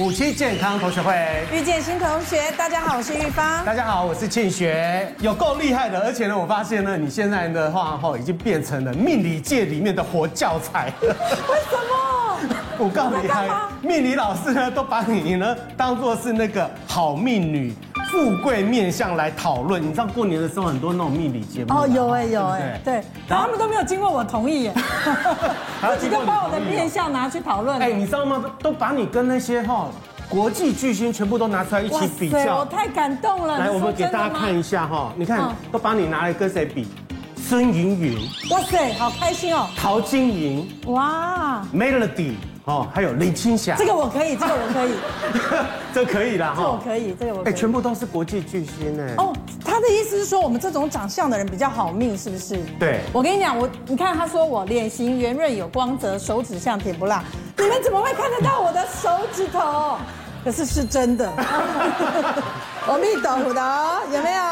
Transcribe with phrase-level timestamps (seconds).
[0.00, 1.14] 五期健康同学会
[1.52, 3.64] 遇见新同学，大家好，我是玉芳。
[3.64, 10.92] 大家好，我是庆学，有够厉害的，而且呢，我发现呢，你现在的话哈，已经变成了命理界里面的活教材。
[11.00, 12.13] 为什么？
[12.78, 17.74] 我告诉你，命理老师呢，都把你呢当做是那个好命女。
[18.10, 24.74] 富贵面相来讨论，你知道过年的时候很多那种命理节目哦，有哎有哎，对，然后他们都没有经过我同意耶，
[25.98, 27.76] 自己就把我的面相拿去讨论。
[27.80, 28.44] 哎，你知道吗？
[28.60, 29.88] 都把你跟那些哈
[30.28, 33.58] 国际巨星全部都拿出来一起比较，我太感动了。
[33.58, 36.86] 来，我们给大家看一下哈，你看都把你拿来跟谁比？
[37.36, 38.18] 孙芸芸，
[38.50, 39.66] 哇塞，好开心哦。
[39.76, 42.34] 陶晶莹，哇，Melody。
[42.66, 44.94] 哦，还有林青霞，这个我可以，这个我可以，
[45.94, 47.52] 这可以啦，这我可以，这个我可以。
[47.52, 49.14] 哎，全部都是国际巨星哎。
[49.18, 52.58] 哦，他的意思是说我们这种长相的人比较好命，是不是？
[52.78, 53.00] 对。
[53.12, 57.22] 我跟你讲，我你看他说我脸型圆润有光泽，手指像甜不辣，
[57.58, 59.98] 你们怎么会看得到我的手指头？
[60.44, 61.26] 可是是真的，
[62.86, 63.62] 阿弥陀佛的，
[64.12, 64.44] 有没有？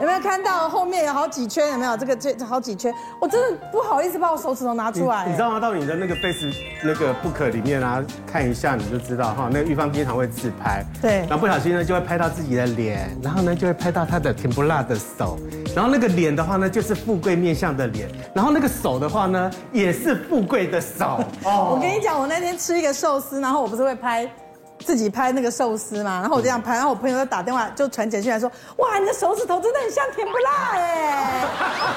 [0.00, 1.72] 有没有看到后面有好几圈？
[1.72, 2.94] 有没有这个这好几圈？
[3.18, 5.26] 我真的不好意思把我手指头拿出来。
[5.26, 5.58] 你知道吗？
[5.58, 6.46] 到你的那个 face
[6.84, 9.48] 那个 book 里面啊，看一下你就知道哈。
[9.50, 15.36] 那个玉芳经常会自拍，对，然后不小心呢就会拍到自己的脸，然后呢就会拍到她的甜不辣的手，
[15.74, 21.18] 然后那个脸的话呢就是富贵面相的脸，然后那个手的话呢也是富贵的手。
[21.42, 24.28] 哦， 我跟你讲，我那天吃一个寿司，然后我不是会拍。
[24.86, 31.44] 自己拍那个寿司嘛，然后我这样拍，然后我朋友就打电话就传简讯来说，哇，你的手指头真的很像甜不辣哎，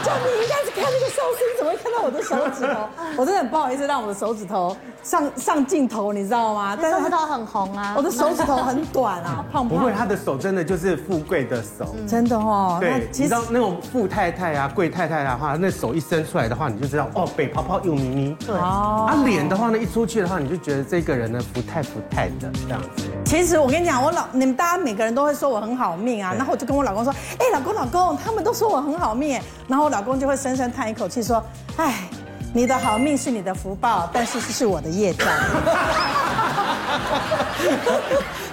[0.04, 2.90] 就你应该是看那个寿司，你怎么会看到我的手指头？
[3.16, 6.76] 我真的很不好意思让我的手指头上上镜头，你知道吗？
[6.82, 9.78] 但是手指头很红啊，我的手指头很短啊， 胖胖。
[9.78, 12.78] 不会，他的手真的就是富贵的手，真的哦。
[12.80, 18.38] 对，其实你知道那种富太太啊、贵太太的话，那手一伸出来的话，你就知道哦，北泡泡又咪咪。
[18.48, 19.06] 对哦。
[19.08, 22.79] 啊，脸的话呢，一出去的话，你就觉得这个人呢，不太不太的这样。
[23.26, 31.44] 其实我跟你讲，我老你们大家每个人都会说我很好命啊，然后我就跟我老公说，哎，老公老公，他们都说我很好命，然后我老公就会深深叹一口气说，
[31.78, 32.10] 哎，
[32.54, 35.28] 你的好命是你的福报，但是是我的业障。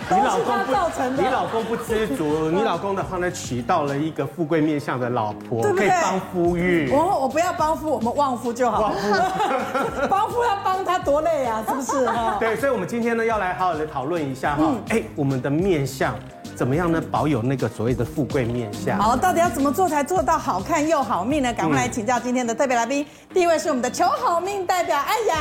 [0.09, 0.73] 你老公不，
[1.21, 2.51] 你老公不知足。
[2.51, 6.93] 你老公的话呢，娶到了一个富贵面相的老婆，可以帮夫运。
[6.93, 8.83] 我我不要帮夫，我们旺夫就好。
[8.83, 9.13] 旺夫，
[10.09, 12.09] 帮夫要帮他多累啊，是不是？
[12.39, 14.73] 对，所以，我们今天呢，要来好好的讨论一下哈。
[14.91, 16.15] 哎，我们的面相
[16.57, 17.03] 怎么样呢？
[17.11, 18.99] 保有那个所谓的富贵面相。
[18.99, 21.53] 好，到底要怎么做才做到好看又好命呢？
[21.53, 23.07] 赶快来请教今天的特别来宾。
[23.35, 25.35] 第一位是我们的求好命代表艾雅。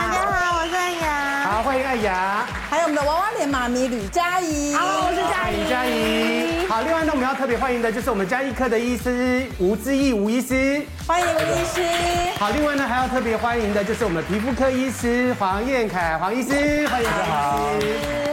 [0.00, 1.44] 大家好，我是艾雅。
[1.44, 2.46] 好，欢迎艾雅。
[2.70, 6.66] 还有我们的娃娃脸妈咪吕佳仪，好，我是佳怡，佳怡。
[6.66, 11.82] 好，另外呢，我们要特别欢迎的就是我们家医科的医师吴志毅吴医师，欢迎吴医师。
[12.38, 17.58] 好，另外呢还要特别欢迎的就是我们的皮肤科医师黄彦凯黄医师，欢迎大家好，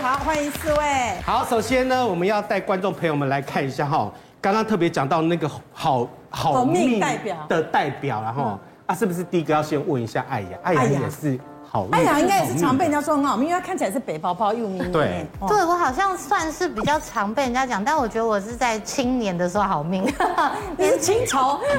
[0.09, 1.21] 好，欢迎四位。
[1.23, 4.11] 好，首先呢，我们要带观众朋友们来看一下哈，
[4.41, 10.57] 刚刚特别讲到那个好好命代表的代表，然后啊，是不是第一个要先问一下艾雅？
[10.63, 11.39] 艾雅也是。
[11.91, 14.91] 艾雅应该也是常被人家说很好命，因为他看起来是北泡泡又咪咪。
[14.91, 20.03] 对，对我好像算是比较常被人家讲，但我觉得我是在青年的时候好命。
[20.77, 21.59] 你是清朝？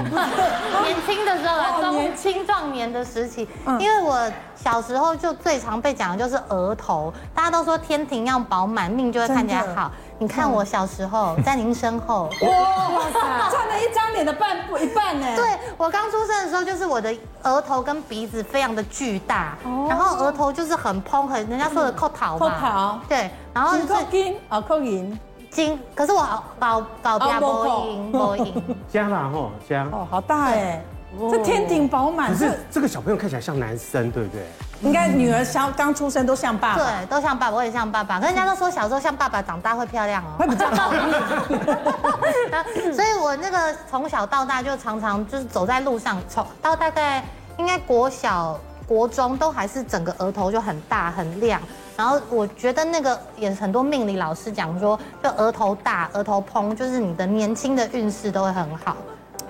[0.85, 9.91] 年轻的时候，中青壮年的时期，因为我小时候就最常被讲的就是额头，大家都说天庭要饱满，命就会看起来好。
[10.21, 15.27] 你看我小时候在您身后， 哇塞，占了一张脸的半部一半呢。
[15.35, 17.11] 对，我刚出生的时候，就是我的
[17.43, 19.57] 额头跟鼻子非常的巨大，
[19.89, 22.39] 然后额头就是很蓬，很人家说的扣桃嘛。
[22.39, 22.99] 扣桃。
[23.09, 25.19] 对，然后是金啊，扣银
[25.51, 26.23] 金，可是我
[26.59, 28.77] 保保不了波音波音。
[28.93, 29.85] 加了哈加。
[29.91, 30.85] 哦，好大哎，
[31.31, 32.31] 这天顶饱满。
[32.31, 34.43] 可是这个小朋友看起来像男生，对不对？
[34.83, 38.19] 应该女儿像刚出生都像爸爸，对，都像爸爸，我也像爸爸。
[38.19, 40.71] 可是人家都说小时候像爸爸，长大会漂亮哦，会比较。
[42.95, 47.23] 所以我那个从小到大就常常就是走在路上，从到大概
[47.59, 51.61] 应该国小、国中都还是整个额头就很大很亮。
[51.95, 58.97] 然后我觉得那个也很多命理老师讲说，就额头大、额头蓬，就是你的年轻的运势都会很好。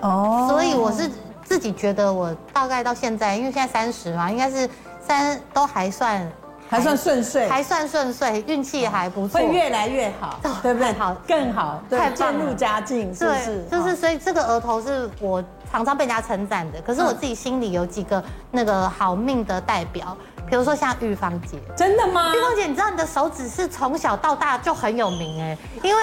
[0.01, 1.09] 哦，所以我是
[1.45, 4.69] 自己觉得我大概到现在，因为现在三十嘛，应该是。
[5.11, 6.31] 三都还算
[6.69, 10.93] 还算顺遂，还算顺遂，运气也还不错，会越来越好，对不对？
[10.93, 13.65] 好，更好，对渐入佳境，是不是？
[13.69, 20.15] 就是所以这个额头是我常常被人家称赞的，可是我自己心里有几个那个好命的代表，
[20.49, 22.33] 比如说像玉芳姐，真的吗？
[22.33, 26.01] 玉芳姐，你知道你的手指是从小到大就很有名哎，因为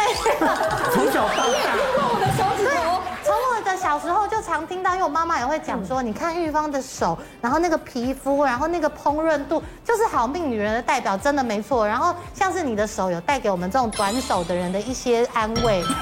[0.93, 3.01] 从小到大，你也听过我的手指头。
[3.79, 11.87] 小时候就常常听到，因为我妈妈也会讲说，你看玉芳的手，然后那个皮肤，然后那个烹饪度，就是好命女人的代表，真的没错。
[11.87, 15.83] 然后像是你的手有带给我们这种短手的人的一些安慰。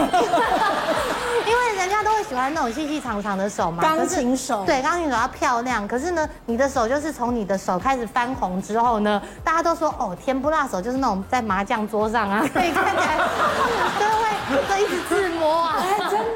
[1.47, 4.65] 因为人家都会喜欢那种细细长长的手嘛，钢琴手。
[4.65, 5.87] 对，钢琴手要漂亮。
[5.87, 13.17] 可是呢，你的手就是从你的手开始翻红之后呢，大家都说哦，甜不辣手就是那种在麻将桌上啊，可以看起来
[14.01, 14.25] 都会
[14.69, 16.19] 会一直自摸啊，哎，真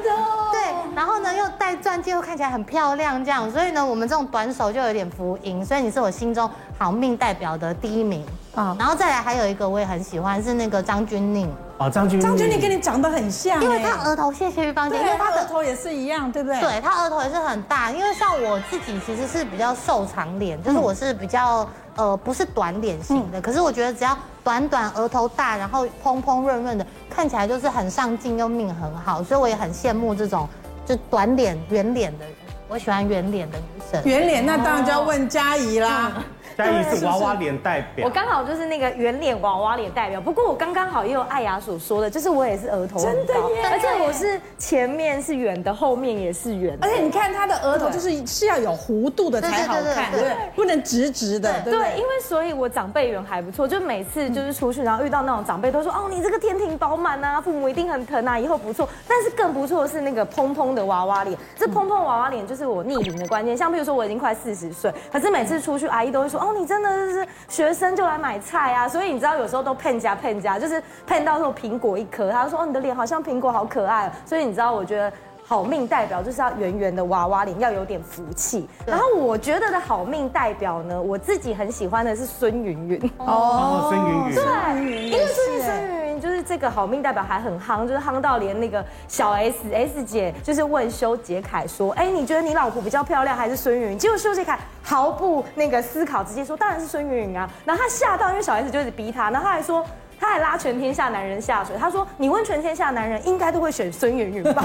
[1.01, 3.51] 然后呢又戴钻戒，又看起来很漂亮，这样。
[3.51, 5.65] 所以呢，我们这种短手就有点福音。
[5.65, 8.77] 所以你是我心中好命代表的第一名啊。
[8.77, 11.47] 然后再来还有一个我也很喜欢，是那个张钧甯。
[11.79, 16.61] 哦，张钧张钧甯跟你长得很像，因为他额头，谢谢玉芳姐，因为他的额头也是一样，对不对？
[16.61, 30.47] 对，他额头也是很大，因为像我自己其实是比较瘦长脸，就是我是比较呃不是短脸型的，可是我觉得只要短短额头大，然后蓬蓬润润的，看起来就是很上镜又命很好，所以我也很羡慕这种
[30.91, 32.35] 就短脸圆脸的人，
[32.67, 34.03] 我喜欢圆脸的女生。
[34.03, 36.21] 圆脸那当然就要问佳怡啦。
[36.57, 40.19] 佳怡是娃娃脸代表，我刚好就是那个圆脸娃娃脸代表。
[40.19, 46.77] 不过我刚刚好也有艾雅所说的，就是我也是额头高，真的耶，而且我是前面是圆的，后面也是圆。
[46.81, 51.61] 而且你看他的额头就是是要有弧度的才好看，对，不能直直的。
[51.61, 58.87] 对，因为所以我长辈缘还不错，就每次就是出去，然后遇到那种长辈都说哦，你这个天庭饱满啊，父母一定很疼啊，以后不错。
[59.07, 63.55] 但是更不错的是那个蓬蓬的娃娃脸，这蓬蓬娃娃脸就是我逆龄的关键。
[63.55, 67.27] 像比如说我已经快四十岁，可是每次出去阿姨都会说哦，你真的是。
[67.47, 74.09] 学生就来买菜啊，所以你知道有时候都骗家骗家，就是骗到说苹果一颗，他说哦，你的脸好像苹果，好可爱。
[74.25, 75.11] 所以你知道，我觉得
[75.51, 78.69] 好命代表就是要圆圆的娃娃脸，要有点福气。
[78.85, 83.11] 然后我觉得的好命代表呢，我自己很喜欢的是孙芸芸。
[83.17, 84.33] 哦，孙芸芸。
[84.33, 93.97] 对，因为最近孙芸芸就是这个好命代表还很夯，就是夯到连那个小 S S 姐就是问修杰楷说，哎，你觉得你老婆比较漂亮还是孙芸芸？
[93.99, 94.57] 结果修杰楷。
[94.81, 97.49] 毫不那个思考，直接说当然是孙芸芸啊！
[97.65, 99.85] 然后他吓到，因为小 S 就一直逼他，然后他还说，
[100.21, 101.75] 他还拉全天下男人下水。
[101.79, 104.63] 他说：“你问全天下男人，应该都会选孙芸芸吧？”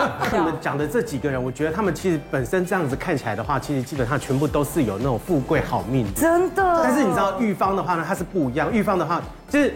[0.30, 6.20] 你们讲的这几个人，我觉得他们其实本身这样子看起来的话，其实基本上全部都是有那种富贵好命的。
[6.20, 6.82] 真的。
[6.84, 8.70] 但是你知道玉芳的话呢，她是不一样。
[8.70, 9.74] 玉芳的话就是。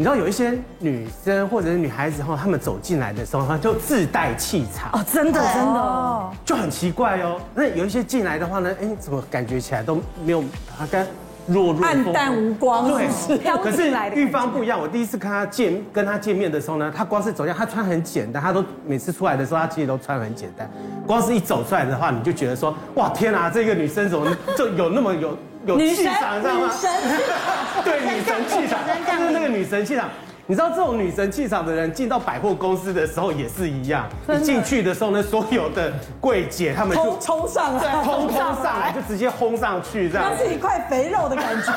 [0.00, 7.40] 你知道有一些女生或者是女孩子哈，她们走进来的时候，她就自带气场哦，真的真的，就很奇怪哦。
[7.52, 10.44] 那有一些进来的话呢，哎，怎么感觉起来都没有
[10.78, 11.04] 她跟
[11.48, 13.08] 弱弱暗淡无光，对，
[13.62, 20.70] 可是玉芳不一样，我第一次跟她见跟她见面的时候呢，她光是走样，她穿很简单，她都每次出来的时候，她其实都穿很简单。
[21.06, 25.36] 光是一走出来的话，你就觉得说，哇，天啊，这个女生怎么就有那么有。
[25.66, 26.70] 有气场，你知道吗？
[27.84, 28.78] 对，女神气场，
[29.18, 30.08] 就是那个女神气场。
[30.50, 35.92] 你知道这种女神气场的人进到百货公司的时候也是一样，一进去的时候呢，所有的
[36.22, 40.34] 柜姐他们就冲 上来，冲冲上来就直接轰上去，这样。
[40.34, 41.72] 像是一块肥肉的感觉，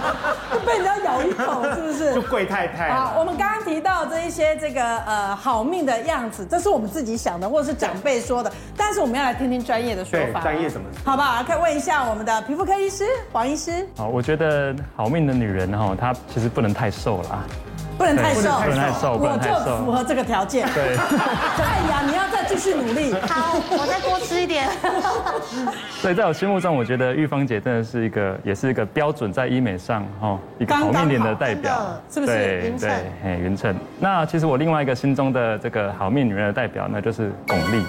[0.50, 2.14] 就被人家咬一口，是不是？
[2.14, 2.88] 就贵太太。
[2.94, 10.40] 好，我们刚刚提到这一些这个呃好命的样子，这是我们自己想的，或者是长辈说的，但是我们要来听听专业的说法。
[10.40, 10.86] 专业什么？
[11.04, 11.44] 好不好？
[11.44, 13.04] 可以问一下我们的皮肤科医师
[13.34, 13.86] 黄医师。
[13.98, 17.44] 好，我觉得好命的女人哈，她其实不能太瘦了啊。
[17.96, 20.68] 不能太瘦，不能太瘦，我就符合这个条件。
[20.74, 20.96] 对，
[21.62, 23.14] 哎呀，你要再继续努力。
[23.28, 24.68] 好，我再多吃一点。
[26.02, 31.72] 所以在我心目中，我觉得玉芳姐真的是一个，也是一个标准在医美上哈一个好面脸的代表，
[32.10, 32.32] 是不是？
[32.32, 32.90] 对对，
[33.24, 33.74] 哎，匀称。
[33.98, 37.82] 那其实我另外一个心中的这个好面女人的代表，那就是巩俐。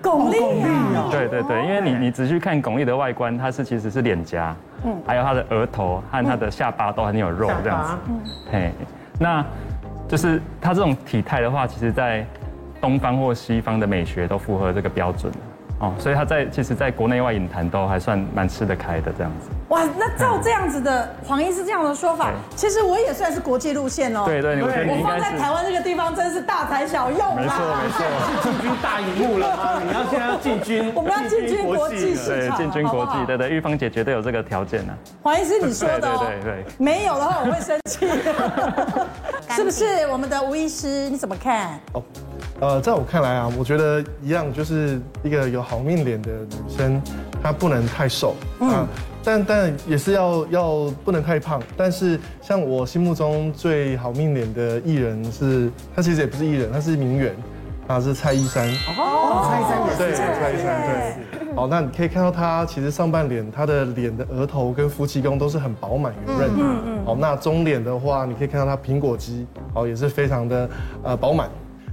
[0.00, 0.62] 巩俐
[0.96, 4.54] 啊，对对对，因为你你仔细看巩俐的外观，她是其实是脸颊，
[4.84, 8.20] 嗯，还有她的额头和她的下巴都很有肉这样子，嗯，
[8.52, 8.72] 嘿。
[9.18, 9.44] 那，
[10.06, 12.24] 就是他这种体态的话，其实在
[12.80, 15.32] 东方或西方的美学都符合这个标准
[15.80, 19.50] 哦，所以他在其实，在国内外影坛都还算蛮吃得开的这样子。
[19.78, 24.24] 哇，那照这样子的黄医师这样的说法，其实我也算是国际路线哦。
[24.26, 27.36] 对对，我放在台湾这个地方真是大材小用啦。
[27.36, 29.80] 没错没错，是进军大荧幕了吗？
[29.86, 34.92] 你要现在要进军，我们要进军国际市场，对，进军国际，对对，玉芳姐绝对有这个条件呢。
[35.22, 38.08] 黄医师你说的，对对对，没有的话我会生气。
[39.54, 41.08] 是不是我们的吴医师？
[41.08, 41.80] 你怎么看？
[42.60, 47.00] 呃，在我看来啊，我觉得一样，就是一个有好命脸的女生，
[47.40, 48.84] 她不能太瘦啊，
[49.22, 51.62] 但但也是要要不能太胖。
[51.76, 57.32] 但是像我心目中最好命脸的艺人是，她其实也不是艺人，她是名媛，
[57.86, 58.66] 她是蔡依珊。
[58.96, 59.98] 哦，蔡依珊也是。
[59.98, 61.54] 对，蔡依珊对。
[61.54, 66.56] 好，那你可以看到她其实上半脸，她的脸的额头跟夫妻宫都是很饱满圆润的。
[66.58, 67.04] 嗯嗯。
[67.06, 70.68] 好，那中脸的话，你可以看到她苹果肌，好，也是非常的
[71.04, 71.48] 呃饱满。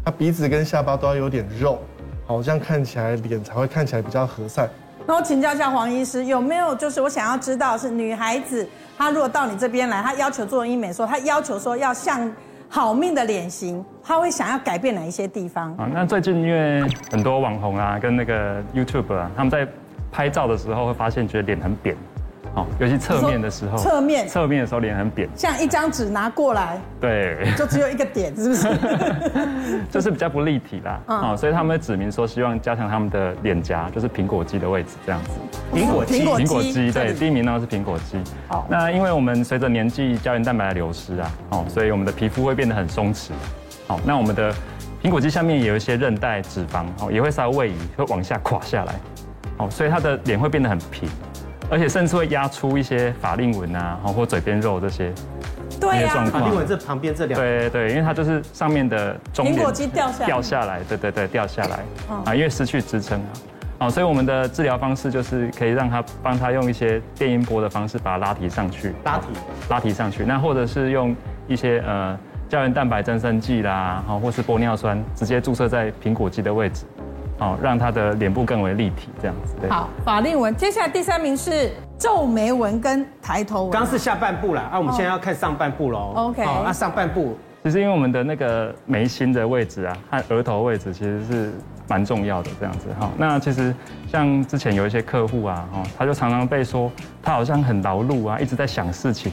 [0.05, 1.79] 他鼻子跟下巴都要有点肉，
[2.27, 4.69] 好这样看起来脸才会看起来比较和善。
[5.07, 12.31] 那我请教一下黄医师，有没有就是我想要知道是女孩子，她如果到你这边来，她要求做医美说，她要求说要像
[12.69, 15.75] 好命的脸型，她会想要改变哪一些地方？
[15.75, 19.67] 啊，那最近因为很多网红啊，跟那个 YouTube 啊，他们在
[20.11, 21.97] 拍照的时候会发现觉得脸很扁。
[22.55, 28.67] 哦，尤其侧面的时候，侧面侧面的时候脸很扁，像一张纸拿过来，对，就只有一个点，是不是？
[29.91, 30.99] 就是比较不立体啦。
[31.07, 35.31] 哦，所以他们指明说希望加强他们的脸颊，就是苹果肌的位置这样子。
[35.73, 38.17] 苹果肌，苹果肌，对，第一名呢是苹果肌。
[38.47, 43.31] 好，那因为我们随着年纪胶原蛋白的流失啊，哦，所以我们的皮肤会变得很松弛。
[43.85, 44.53] 好，那我们的
[45.03, 48.95] 苹果肌下面也有一些韧带脂肪，哦，也会稍微位移，会往下垮下来。
[49.57, 51.09] 哦，所以他的脸会变得很平。
[51.69, 55.11] 而且甚至会压出一些法令纹啊，或嘴边肉这些，
[55.79, 60.25] 对呀、啊，法令纹这旁边这两，对对，因为它就是上面的中苹果肌掉下来。
[60.25, 61.79] 掉下来，对对对，掉下来
[62.25, 63.33] 啊，因为失去支撑啊，
[63.79, 69.27] 啊，所以我们的治疗方式就是可以让他帮他用一些电音波的方式把它拉提上去，拉提。
[69.69, 71.15] 拉提上去，那或者是用
[71.47, 72.17] 一些呃
[72.47, 76.85] 胶原蛋白增生剂啦，好，或是玻尿酸直接注射在苹果肌的位置。
[77.39, 79.55] 哦，让他的脸部更为立体，这样子。
[79.59, 79.69] 对。
[79.69, 83.71] 好，法令纹，接下来第三名是皱眉纹跟抬头纹。
[83.71, 86.13] 刚是下半部啦，啊，我们现在要看上半部喽。
[86.15, 86.43] OK。
[86.43, 91.51] 好，那上半部，其实因为我们的那个眉心的位置啊，和额头位置其实是
[91.89, 92.87] 蛮重要的，这样子。
[92.99, 93.75] 哈，那其实
[94.07, 96.89] 像之前有一些客户啊，哦，他就常常被说
[97.21, 99.31] 他好像很劳碌啊，一直在想事情，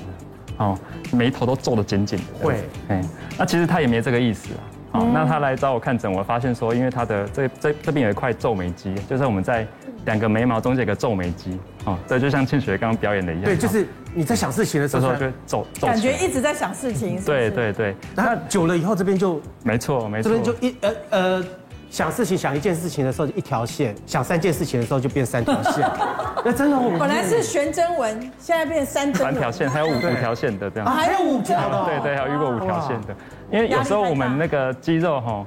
[0.56, 0.76] 哦，
[1.12, 2.44] 眉头都皱得紧紧的。
[2.44, 3.00] 会，哎，
[3.38, 4.60] 那其实他也没这个意思啊。
[4.92, 9.66] 好，那他来找我看诊，我发现说，因为他的这这这边有一块皱眉肌，就是我们在
[10.04, 13.44] 两个眉毛中间有个皱眉肌，哦，这就像庆雪刚刚表演的一样。
[13.46, 15.86] 对，就是你在想事情的时候，就皱皱。
[15.86, 17.18] 感觉一直在想事情。
[17.24, 21.44] 对对对，那久了以后这边就没错没错，这边就一呃呃
[21.92, 25.86] 想事情想一件事情的时候就一条线，想三件事情的时候就变三条线。
[26.42, 29.22] 那真的我，本来是悬针纹，现在变三针。
[29.22, 30.90] 三条线，还有五五条线的这样。
[30.90, 31.84] 还有五条的。
[31.84, 33.14] 对对，还有遇过五条线的。
[33.50, 35.44] 因为有时候我们那个肌肉哈，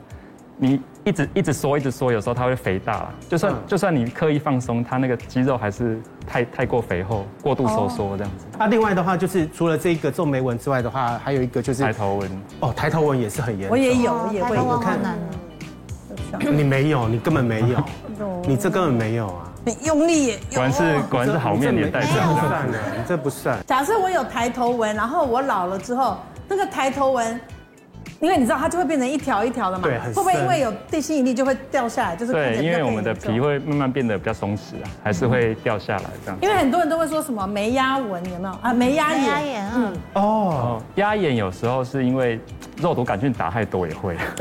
[0.56, 3.14] 你一直一直缩一直缩，有时候它会肥大了。
[3.28, 8.46] 就算就算你刻意放松，它那个肌肉还是太太过肥厚，过度收缩这样子。
[8.60, 12.30] 那另外的话，就是除了这个皱眉纹之外的话，还有一个就是抬头纹。
[12.60, 13.72] 哦，抬头纹也是很严重。
[13.72, 14.60] 我也有，我也会。
[14.60, 15.00] 我看
[16.40, 17.84] 你没有，你根本没有，
[18.48, 19.52] 你这根本没有啊！
[19.66, 20.38] 你用力也。
[20.54, 23.58] 果然是果然是好面也带这样不算的，你这不算。
[23.66, 26.18] 假设我有抬头纹，然后我老了之后，
[26.48, 27.40] 那个抬头纹。
[28.22, 32.16] 因为你知道它就会变成一条一条的嘛，对，会不会因为有地心引力就会掉下来？
[32.16, 36.38] 就是对，因为我们的皮会慢慢变得比较松弛啊，还是会掉下来这样。
[36.42, 38.74] 因为很多人都会说什么眉压纹有没有啊？
[38.74, 42.40] 眉压眼，压眼嗯，哦，压眼有时候是因为
[42.78, 44.16] 肉毒杆菌打太多也会。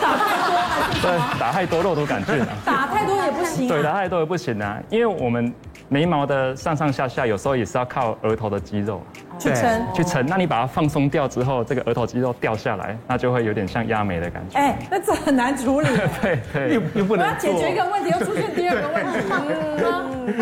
[0.00, 1.00] 打太多？
[1.02, 2.48] 对，打太多肉毒杆菌啊。
[2.64, 3.68] 打太多也不行。
[3.68, 5.52] 对，打太多也不行啊，因为我们
[5.88, 9.02] 眉毛的上上下下有时候也是要靠额头的肌肉。
[9.40, 10.24] 去撑，去撑。
[10.26, 14.58] 那你把它放松掉之后，这个额头肌肉掉下来，那就会有点像压眉的感觉。
[14.58, 15.88] 哎，那这很难处理。
[16.20, 17.26] 对对，又又不能。
[17.26, 19.04] 我要解决一个问题，又出现第二个问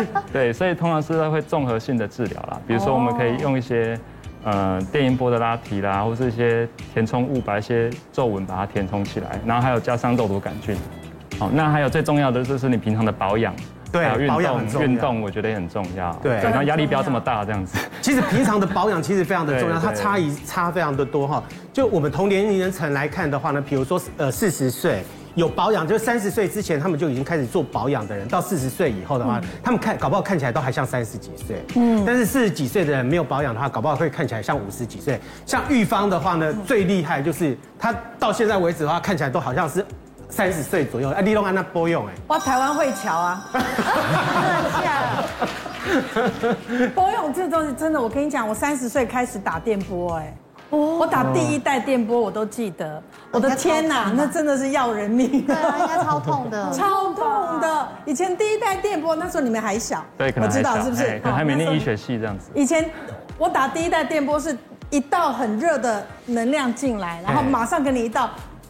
[0.03, 0.11] 题。
[0.31, 2.59] 对， 所以通常是会综合性的治疗啦。
[2.67, 3.97] 比如说，我们可以用一些
[4.43, 10.75] 呃电音波的拉提啦，或是一些填充物，把一些皱纹把它填充起来，然后还有加上肉毒杆菌。
[11.39, 13.55] 好，那还有最重要的就是你平常的保养。
[13.91, 14.87] 对，保养很重要。
[14.87, 16.13] 运动我觉得也很重要。
[16.21, 17.77] 对，然后压力不要这么大，这样子。
[18.01, 21.43] 其实平常的保养其实非常的重要，它差异差非常的多哈。
[21.73, 25.03] 就我们同年龄人层来看的话呢，比如说呃四十岁
[25.35, 31.63] 有保养，就是三十岁之前他们就已经开始做保养的人，到四十岁以后的话，他们看搞不好看起来都还像三十几岁。
[31.75, 32.03] 嗯。
[32.05, 35.19] 但是四十几岁的人没有保养的话，搞不好会看起来像五十几岁。
[35.45, 39.85] 像玉芳的话呢，最厉害就是她到现在为止的话，看起来都好像是。
[40.29, 42.13] 三十岁左右，啊，你拢安那保养哎？
[42.27, 43.49] 哇，台湾会桥啊！
[46.93, 50.33] 保养这东西真的，我跟你讲，我三十岁开始打电波哎，
[50.69, 57.87] 我打第一代电波我都记得，我的天哪，那真的是要人命，对啊，应该超痛的， 超痛的。
[58.05, 61.19] 以前第一代电波那时候你们还小，对，可能我知道是不是？
[61.23, 62.51] 可能还没念医学系这样子。
[62.53, 62.87] 以前
[63.37, 64.55] 我打第一代电波是
[64.91, 68.29] 一道很热的能量进来，然后马上给你一道。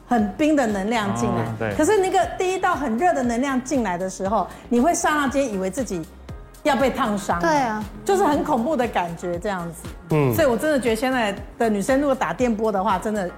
[0.09, 1.75] 很冰的能量进来，对。
[1.75, 6.03] 可是那个第一道很热的能量进来的时候，你会刹那间以为自己
[6.63, 9.87] 要被烫伤，对啊，就是很恐怖的感觉这样子。
[10.09, 13.29] 嗯，所以我真的觉得现在的女生如果打电波的话，真的，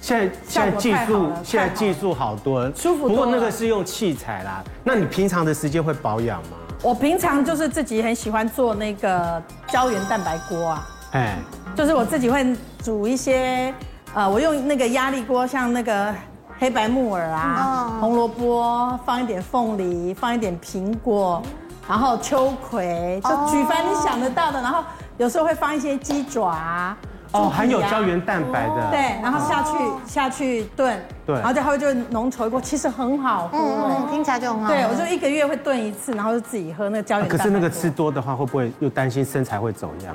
[0.00, 3.14] 现在现在技术现在技术好多，舒服多了。
[3.14, 6.56] 不过那个是用器材啦，那你平常的时间会保养吗？
[6.82, 11.36] 我平常就是自己很喜欢做那个胶原蛋白锅啊，哎，
[11.76, 12.44] 就是我自己会
[12.82, 13.72] 煮一些。
[14.16, 16.10] 呃，我用那个压力锅，像那个
[16.58, 21.42] 黑白木耳啊，红萝卜，放一点凤梨，放一点苹果，
[21.86, 24.82] 然后秋葵，就举凡你想得到的，然后
[25.18, 26.96] 有时候会放一些鸡爪。
[27.32, 29.72] 哦，含有胶原蛋白的，对，然后下去
[30.06, 34.68] 下去炖，对，然后就它会就浓稠一锅，其实很好喝，嗯，听起来就很好。
[34.68, 37.44] 对，我就一个月会炖一次，然后就自己喝那个胶原蛋白。
[37.44, 40.14] 可是那个吃多的话，会不会又担心身材会走样？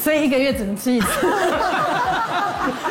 [0.00, 1.06] 所以一个月只能吃一次。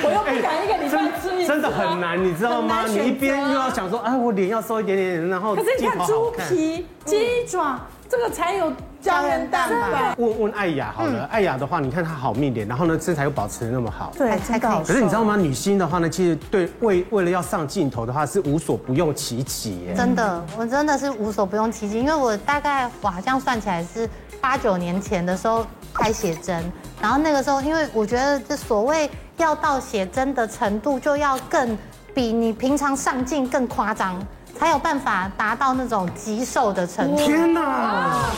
[0.04, 2.86] 我又不敢一个礼拜吃一次，真的很难，你知道吗？
[2.88, 8.72] 你一边又要想说，哎，我脸要瘦一点点，然后可是你看猪皮、鸡爪，这个才有。
[9.02, 10.14] 胶原蛋白。
[10.18, 14.82] 问问艾雅好了，艾雅的话，你看她好命脸，然后呢身材又保持的那么好，对，才搞。
[14.86, 15.38] 可是你知道吗？
[15.38, 19.94] 女星的话呢，其实对为为了要上镜头的话，是无所不用其极耶。
[19.96, 24.06] 真的，我真的是无所不用其极，因为我大概我好像算起来是
[24.42, 31.78] 八九年前的时候开写真，然后那个时候，因为我觉得这所谓要到写真的程度，就要更
[32.14, 34.20] 比你平常上镜更夸张，
[34.58, 37.18] 才有办法达到那种极瘦的程度。
[37.18, 38.30] 天哪！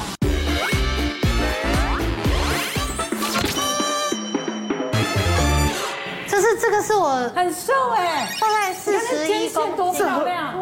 [6.43, 10.60] 是这个是我很瘦哎，大概四十一公多漂亮哇！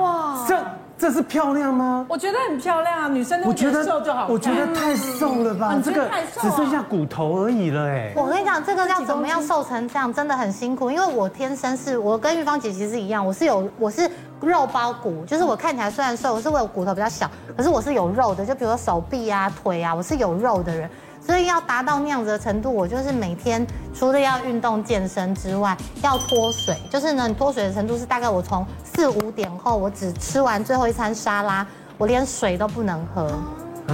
[1.00, 2.06] 这这是漂亮吗？
[2.08, 4.27] 我觉得很漂亮啊，女生都觉得瘦就好。
[4.29, 6.08] 我觉得太瘦了吧，这个
[6.39, 8.13] 只剩下骨头而已了哎。
[8.15, 10.91] 我跟你讲，这个要怎么样瘦成这样，真的很辛苦。
[10.91, 14.08] 因为我天生是我跟玉芳姐其实是一样，我是有我是
[14.39, 17.27] 肉包骨，就是我看起来虽然瘦，可是我有骨头比较小，
[17.58, 20.88] 可是我是有肉的，就比如说手臂啊、腿啊，我是有肉的人。
[21.29, 26.75] 所以要达到那样子的程度，我就是每天除了要运动健身之外，要脱水。
[26.89, 31.63] 就是呢，你脱水的程度是大概我从四五点后，我只吃完最后一餐沙拉，
[32.00, 33.31] 我连水都不能喝。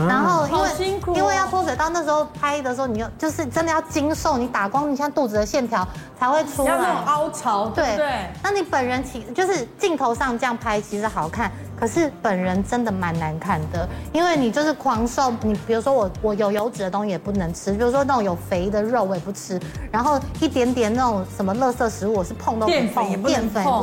[0.07, 0.69] 然后因为
[1.15, 5.85] 因为要脱水，到那时候拍的时候，你又就是真的要精瘦，你打光，你像肚子的线条
[6.17, 6.69] 才会出来。
[6.69, 8.29] 要那种凹槽，对对。
[8.41, 11.51] 那你本人其就是镜头上这样拍其实好看。
[11.79, 19.59] 可是本人真的蛮难看的，因为你就是狂瘦，你比如说我我有油脂的东西也不能吃，比如说那种有肥的肉我也不吃，
[19.91, 23.27] 然后一点点那种什么垃圾食物我是碰都不碰，淀粉也不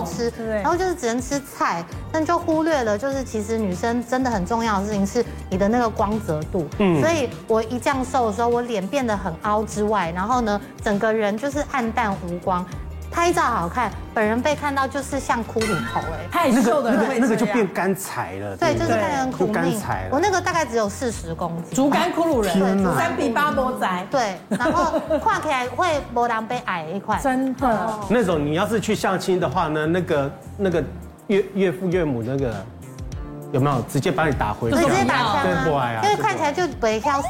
[0.06, 12.64] 吃，然后就是只能吃菜，但就忽略了就是其实女生真的很重要的事情是你的那个光泽度，嗯，所以我一这样瘦的时候，我脸变得很凹之外，然后呢整个人就是暗淡无光。
[13.12, 19.78] 拍照好看，本人被看到就是像骷髅头哎，太瘦的那个那个就变干柴了，对，就是看人苦命。
[19.78, 20.08] 柴了。
[20.12, 27.98] 我那个大概只有四十公斤，竹竿骷髅人，对，三比八多窄，对，然后跨起来会波浪被矮一块，真的。
[28.08, 30.82] 那种你要是去相亲的话呢，那个那个
[31.26, 32.54] 岳岳父岳母那个。
[33.52, 34.78] 有没有直接把你打回去？
[34.78, 37.22] 直接打枪对啊，因为看起来就不会挑 以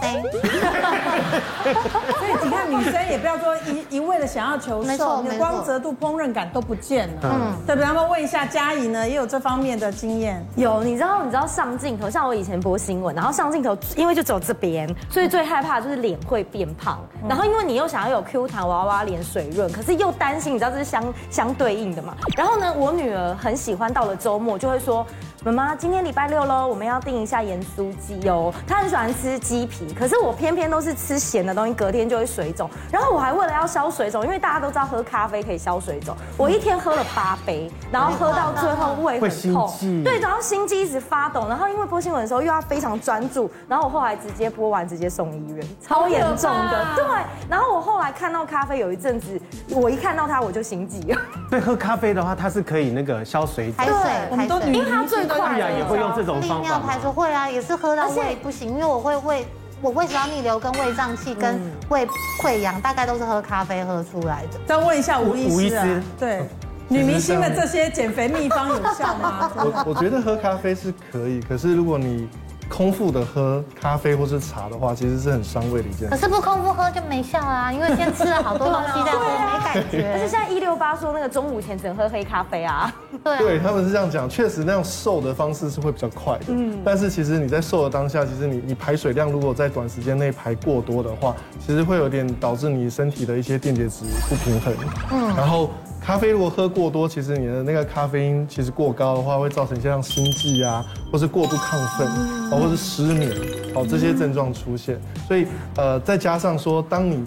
[2.45, 7.21] 你看，女生也不要说一一味的想要求瘦，你的光泽度、烹饪感都不见了。
[7.25, 7.87] 嗯，对不对？
[7.87, 10.43] 那么问一下佳怡呢，也有这方面的经验。
[10.57, 16.99] 有，你知道，你知道上镜头，像我以前播新闻，然后上镜头，因为就走这边，所以最害怕就是脸会变胖。
[17.29, 22.17] 然后因为你又想要有 Q 弹娃娃脸水润，可是又担心，你知道这是相相对应的嘛。
[22.35, 25.07] 然后呢，我女儿很喜欢到了周末就会说。
[25.45, 28.55] 妈妈，今天礼拜六喽，我们要订一下盐酥鸡哦。
[28.65, 32.71] 她很喜欢吃鸡皮，可是我偏偏都是吃咸的东西，隔天就会水肿。
[32.93, 39.69] 然后我还为了要消水肿，因为大家都知道喝咖啡可以消水肿，我一天喝了八杯，然后喝到最后胃很痛，
[40.05, 41.49] 对，然后心肌一直发抖。
[41.49, 46.87] 然后因为播新闻的时候又要非常专注，然后我后来直接播完直接送医院，超严重的。
[46.95, 47.05] 对，
[47.49, 51.21] 然后我后来看到咖啡有一阵子，我一看到它我就心悸了。
[51.51, 53.85] 对，喝咖啡的话，它是可以那个消水肿。
[53.85, 53.95] 对，
[54.31, 55.32] 我们都因为它最。
[55.37, 56.57] 对呀，也会用这种方法。
[56.57, 59.47] 利尿排出会啊，也是喝到胃不行，因为我会胃，
[59.81, 62.07] 我胃食道逆流跟胃胀气跟胃
[62.43, 64.59] 溃疡，大概都是喝咖啡喝出来的。
[64.67, 66.43] 再问一下吴医师，吴医师，对，
[66.89, 69.51] 女明星的这些减肥秘方有效吗？
[69.57, 72.29] 我我觉得喝咖啡是可以，可是如果你。
[72.73, 76.09] 空腹的喝咖啡或是茶的话，其实是很伤胃的一件事。
[76.09, 80.09] 可是不空腹喝就没效啊，因为先吃了好多东西再喝，没感觉。
[80.17, 82.91] 而且现在一六八说那个中午前只能喝黑咖啡啊。
[83.23, 86.47] 对，对，他们是这样讲，确实那样瘦的方式是会比较快的。
[86.49, 86.81] 嗯。
[86.83, 94.75] 但是其实你在瘦的当下，其实你你排水量如果在短时间内排过多的话，其实会有点导致你身体的一些电解质不平衡。
[95.13, 95.37] 嗯。
[95.37, 95.69] 然后。
[96.05, 103.31] 咖啡如果喝过多，其实你的那个咖啡因其实过高的话，会造成一些像心悸啊，或是过度亢奋，啊，或是失眠，
[103.73, 105.01] 好，这些症状出现。
[105.29, 107.25] 所以，呃，再加上说，当你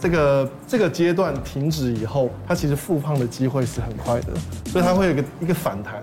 [0.00, 4.32] 这个这个阶段停止以后，它其实复胖的机会是很快的，
[4.66, 6.02] 所以它会有一个一个反弹。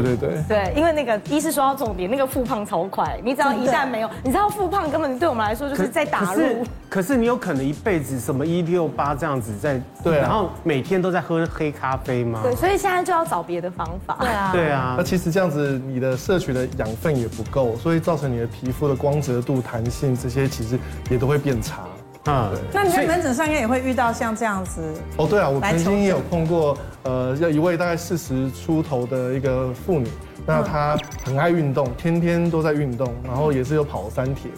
[0.00, 0.42] 对对对。
[0.48, 6.64] 对，因为那个医师说到重点，那个复胖超快，你只要一旦没有，你知道复胖根本对我们来说就是在打入。
[6.88, 12.40] 可是你有可能一辈子什么一六八这样子在，对，然后每天都在喝黑咖啡吗？
[12.42, 14.16] 对，所以现在就要找别的方法。
[14.20, 14.94] 对啊，对啊。
[14.96, 20.78] 那其实这样子，你的摄取的养分也不够，所以造成你的皮肤的光泽度、弹性这些其实
[21.10, 21.80] 也都会变差。
[22.24, 24.80] 啊，那你在门诊上应该也会遇到像这样子。
[25.16, 30.06] 哦，对啊，我曾经也有碰过，呃，要一位大概四十出头的一个妇女，
[30.46, 34.50] 那她很爱运动，天天都在运动，然后也是有跑三铁，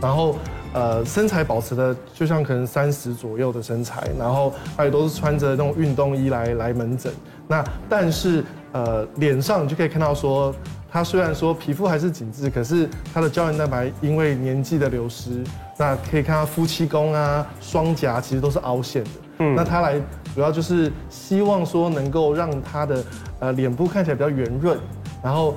[0.00, 0.36] 然后。
[0.74, 7.12] 呃，身材保持的就像可能三十左右的身材，然后她也都是穿着那种运动衣来来门诊。
[7.46, 10.50] 那但是呃，脸上你就可以看到说，
[10.92, 15.42] 她虽然说皮肤还是紧致，可是他的胶原蛋白因为年纪的流失，
[15.78, 19.10] 那可以看到夫妻宫啊、双颊其实都是凹陷的。
[19.38, 19.98] 嗯，那他来
[20.34, 23.04] 主要就是希望说能够让他的
[23.40, 24.78] 呃脸部看起来比较圆润，
[25.22, 25.56] 然后。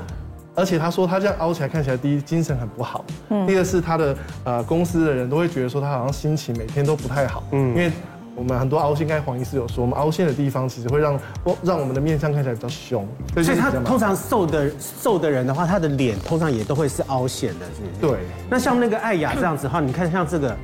[0.58, 7.92] 而且他说他这样凹起来看起来，第一精神很不好，嗯，第二是他的呃公司的人都会觉得说他好像心情每天都不太好，嗯，因为
[8.36, 11.20] 我们很多凹陷，刚才黄医师有说，我们凹陷的地方其实会让
[11.64, 13.08] 让我们的面相看起来比较凶，
[13.42, 18.14] 所以他通常瘦的瘦的人的话，他的脸通常也都会是凹陷的，是不是？
[18.14, 18.26] 对。
[18.50, 20.56] 那像那个艾雅这样子的话，你看像这个，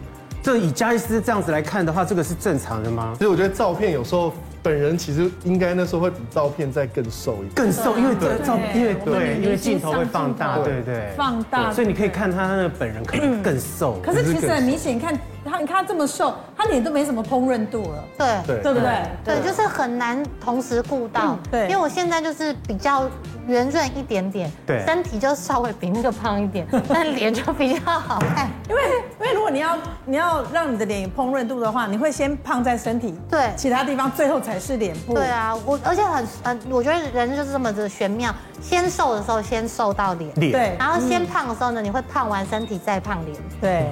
[0.44, 3.16] 这个以加医师这样子来看的话，这个是正常的吗？
[3.18, 4.34] 所以我觉得照片有时候。
[4.64, 13.98] 本人其实应该那时候会比照片再更瘦一点，更瘦，因为对照，因为对，因为镜头会放大，对对，放大，所以你可以看他那个本人可能更瘦。
[14.04, 18.28] 可是其实很明显，你看他，你看他这么瘦，他脸都没什么烹饪度了，对。
[18.48, 19.04] 对，对不对？
[19.24, 23.10] 对，就是很难同时顾到，对，因为我现在就是比较。
[23.48, 28.48] 圆润一点点，对，身体就稍微比那个胖一点， 但脸就比较好看。
[28.70, 28.82] 因为
[29.20, 29.76] 因为如果你要
[30.06, 35.16] 你要让你的脸有烹饪度的话，你会先胖在身体，对，其他地方最后才是脸部。
[35.16, 43.88] 对啊，我而且很呃，我觉得人就是这么的玄妙，先瘦的时候先瘦到脸，对，然后先胖的时候呢，你会胖完身体再胖脸，对，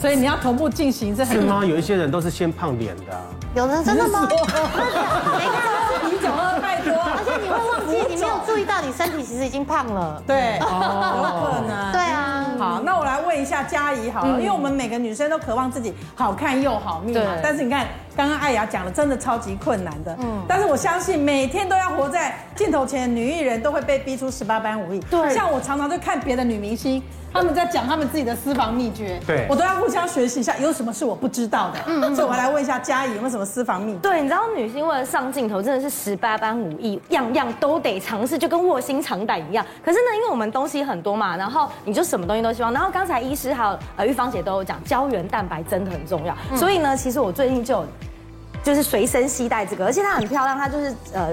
[0.00, 1.64] 所以你要同步进行，这是吗？
[1.64, 3.20] 有一些人都是先胖脸的，
[3.54, 4.28] 有人真的吗？
[4.30, 10.22] 你讲的太多，而且你会忘记，你没有注意到，你身体其实已经胖了。
[10.26, 11.92] 对， 有可能。
[11.92, 12.44] 对啊。
[12.58, 17.30] 好，那我来问一下佳怡好了，因为我们每个女生都渴望自己好看又好命嘛。
[17.42, 20.16] 但是你看，刚刚艾雅讲的真的超级困难的。
[20.20, 20.44] 嗯。
[20.48, 25.00] 但是我相信，每天都要活在镜头前的女艺人都会被逼出十八般武艺。
[25.10, 25.34] 对。
[25.34, 29.20] 像我常常就看别的女明星，他们在讲他们自己的私房秘诀。
[29.26, 29.46] 对。
[29.48, 31.78] 我都要互相学习一下，有什么是我不知道的。
[31.86, 32.14] 嗯。
[32.14, 33.98] 所以我来问一下佳怡，有没有什么私房秘诀？
[34.02, 39.64] 对，你知道女星为了上镜头，真的是十八般武艺，样样都得尝试，就跟卧薪尝胆一样。
[39.84, 42.72] 可是呢，因为我们东西很多嘛，然后你就什么东西都希望。
[42.72, 46.36] 然后刚才医师还有呃玉芳姐都有讲，胶原蛋白真的很重要。
[46.56, 47.86] 所以呢，其实我最近就有
[48.62, 51.28] 就是随身携带这个，而且它很漂亮，它就是呃。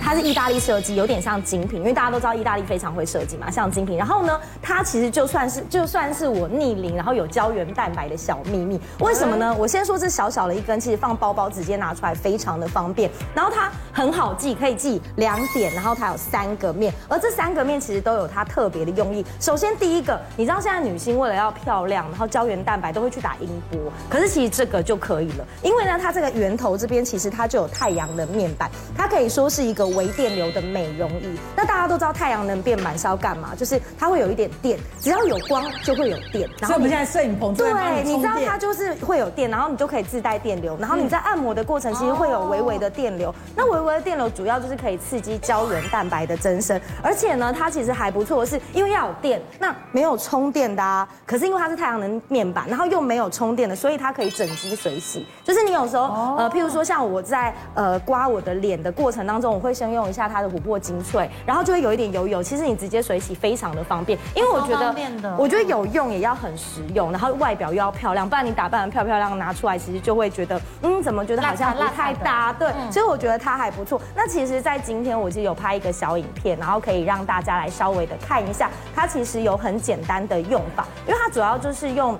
[0.00, 3.96] 它是意大利设计，有点像精品，因为大家都知道意大利非常会设计嘛，像精品。
[3.96, 8.80] 然后呢，它其实就算是就算是我逆龄，然后有胶原蛋白的小秘密。
[9.00, 9.54] 为什么呢？
[9.56, 13.10] 我先说这小小的一根，其实放包包直接拿出来非常的方便。
[13.34, 19.24] 然后它很好记，可以记两点，然后它有三个面，而这三个面其实都有它特别的用意。
[19.38, 29.89] 首先第一个，你知道现在女星为了要漂亮，然后胶原蛋白都会去打音波，可是其实这个就可以了，因为呢，它这个源头这边其实它就有太阳能面板，它可以说是一个。
[29.96, 33.54] 微电流的美容仪，那大家都知道太阳能变板是要干嘛？
[33.56, 36.48] 就是它会有一点电，只要有光就会有电。
[36.60, 37.72] 然后我们现在摄影棚对，
[38.04, 43.34] 你知道它就是会有电，然后你就可以自带电流，然后你在按摩的过程其实会有微微的电流。
[43.56, 51.08] 那微微的电流主要就是可以刺激胶原蛋白的增生，而且呢，它其实还不错的是，因为要有电，那没有充电的啊。
[51.26, 55.26] 可是因为它是太阳能面板，然后又没有充电的，所以它可以整机水洗。
[55.42, 59.70] 就是你有时候呃，譬如说像我在呃刮我的脸的过程当中，我会。
[59.80, 62.42] 先用一下它的琥珀精粹，然后就会有一点油油。
[62.42, 72.52] 其实你直接水洗非常的方便，因为我觉得，我觉得有用也要很实用，然后外表又要漂亮，不然你打扮的漂漂亮拿出来，其实就会觉得，嗯，怎么觉得好像不太搭？
[72.52, 73.98] 对，所以我觉得它还不错。
[74.14, 82.18] 那其实，在今天我其实有拍一个小影片，然后可以让大家来稍微的看一下，它其实有很简单的用法，因为它主要就是用。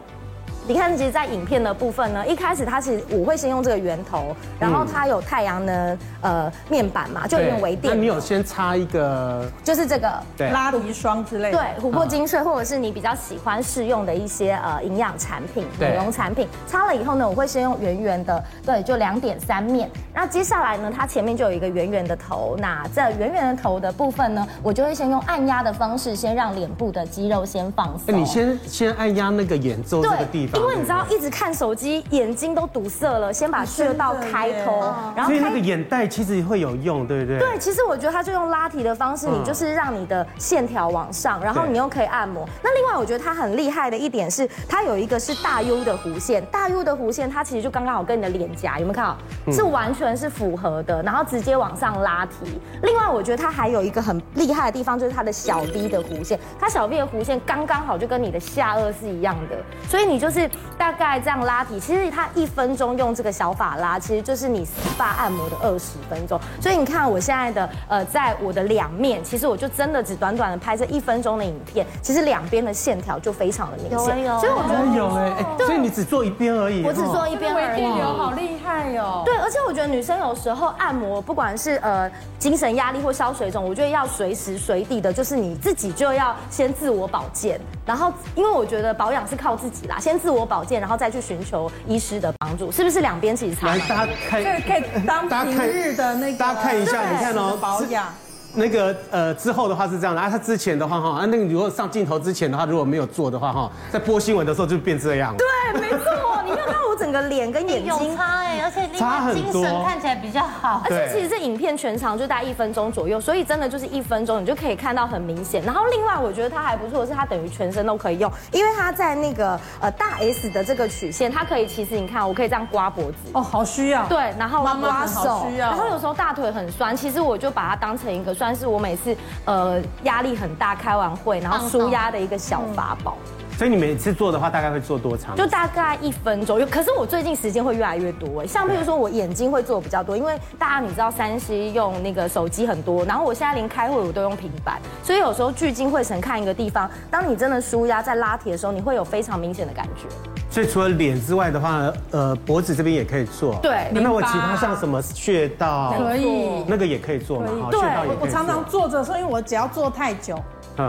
[0.71, 7.93] 你看，其实，在影片的部分呢，一开始它是我会先用这个圆头，然后它有太阳能呃面板嘛，就有点微电。
[7.93, 19.91] 那你有先擦一个，就是这个对拉皮霜之类的，对，琥珀精粹，或者是你比较喜欢试用的一些呃营养产品、美容产品，擦了以后呢，我会先用圆圆的，对，就两点三面。
[20.15, 28.17] 那接下来呢，它前面就有一个圆圆的头，那这圆圆的头的部分呢，我就会先用按压的方式，先让脸部的肌肉先放松。
[28.17, 30.60] 你先先按压那个眼周这个地方。
[30.61, 30.67] 嘛。
[30.67, 34.81] 因为你知道一直看手机，眼睛都堵塞了，先把穴道开通，
[35.17, 37.39] 然后所以那个眼袋其实会有用，对不对？
[37.39, 42.49] 对，其实我觉得它就用拉提的方式，你就是让你的线条往上，然后你又可以按摩。
[42.63, 49.53] 那另外我觉得它很厉害的一点是，它有一个是大 U 的弧线，大 U 的弧线它其实就刚刚好跟你的脸颊有没有看到？
[49.53, 52.61] 是完全是符合的，然后直接往上拉提。
[52.83, 59.57] 另外我觉得它还有一个很厉害的地方，就是它的小 V 的弧线，它小 V 的弧线刚刚好就跟你的下颚是一样的，
[59.89, 60.40] 所以你就是
[60.79, 66.39] 大概这样拉皮，其实它一分钟用这个小法拉，其实就是你 SPA 按摩的二十分钟。
[66.61, 74.23] 所以你看我现在的呃，在我的两面，其实我就真的只短短的拍这一分钟的影片，其实两边的线条就非常的明显。
[74.23, 76.85] 有，所以我觉得有哎，所以你只做一边而已。
[76.85, 77.83] 我只做一边而已。
[77.83, 79.23] 流好厉害哟。
[79.25, 87.61] 对，而且我觉得女生有时候按摩，不管是呃精神压力或消水肿，我觉得要随时随地的，就是你自己就要先自我保健。
[87.85, 93.67] 然后，因为我觉得保养是靠自己啦，先自自我保健，然后再去寻求医师的帮助，是不是两边其实差？
[93.67, 98.15] 来，大家看，可以可以当平日的那个，大家看一下，你看哦，保养。
[98.55, 105.35] 那个呃之后的话是这样的啊，他之前的话哈啊，那个如果上镜头之前的话，如果没有做的话哈，在播新闻的时候就变这样。
[105.37, 110.83] 对，没错，你没有看我整个脸跟眼睛有差 哎，而且差很多，精神看起来比较好。
[110.85, 115.63] 而且其实这影片全长就大概一分钟左右，所以真的就是一分钟你就可以看到很明显。
[115.63, 124.07] 然后另外我觉得它还不错的是，它等于全身都可以用，因为它在那个呃大 S 的这个曲线，它可以其实你看我可以这样刮脖子哦，好需要。
[124.07, 125.69] 对，然后刮手，需要。
[125.69, 129.15] 然后有时候大腿很酸，其实我就把它当成一个算是我每次。
[129.45, 133.19] 呃，压力很大，开完会然后舒压的一个小法宝。
[133.61, 135.37] 所以你每次做的话，大概会做多长？
[135.37, 136.59] 就大概一分钟。
[136.71, 146.91] 可是我最近时间会越来越多哎，像譬如说我眼睛会做比较多，因为大家你知道三 C 用那个手机很多，然后我现在连开会我都用平板，所以有时候聚精会神看一个地方。
[147.11, 150.09] 当你真的舒压在拉提的时候，你会有非常明显的感觉。
[150.51, 153.57] 所以除了脸之外的话，呃，脖子这边也可以做。
[153.57, 157.47] 对，那我其他像什么穴道可以，那个也可以做嘛？
[157.71, 157.79] 对，
[158.19, 160.43] 我常常坐着，所以我只要坐太久。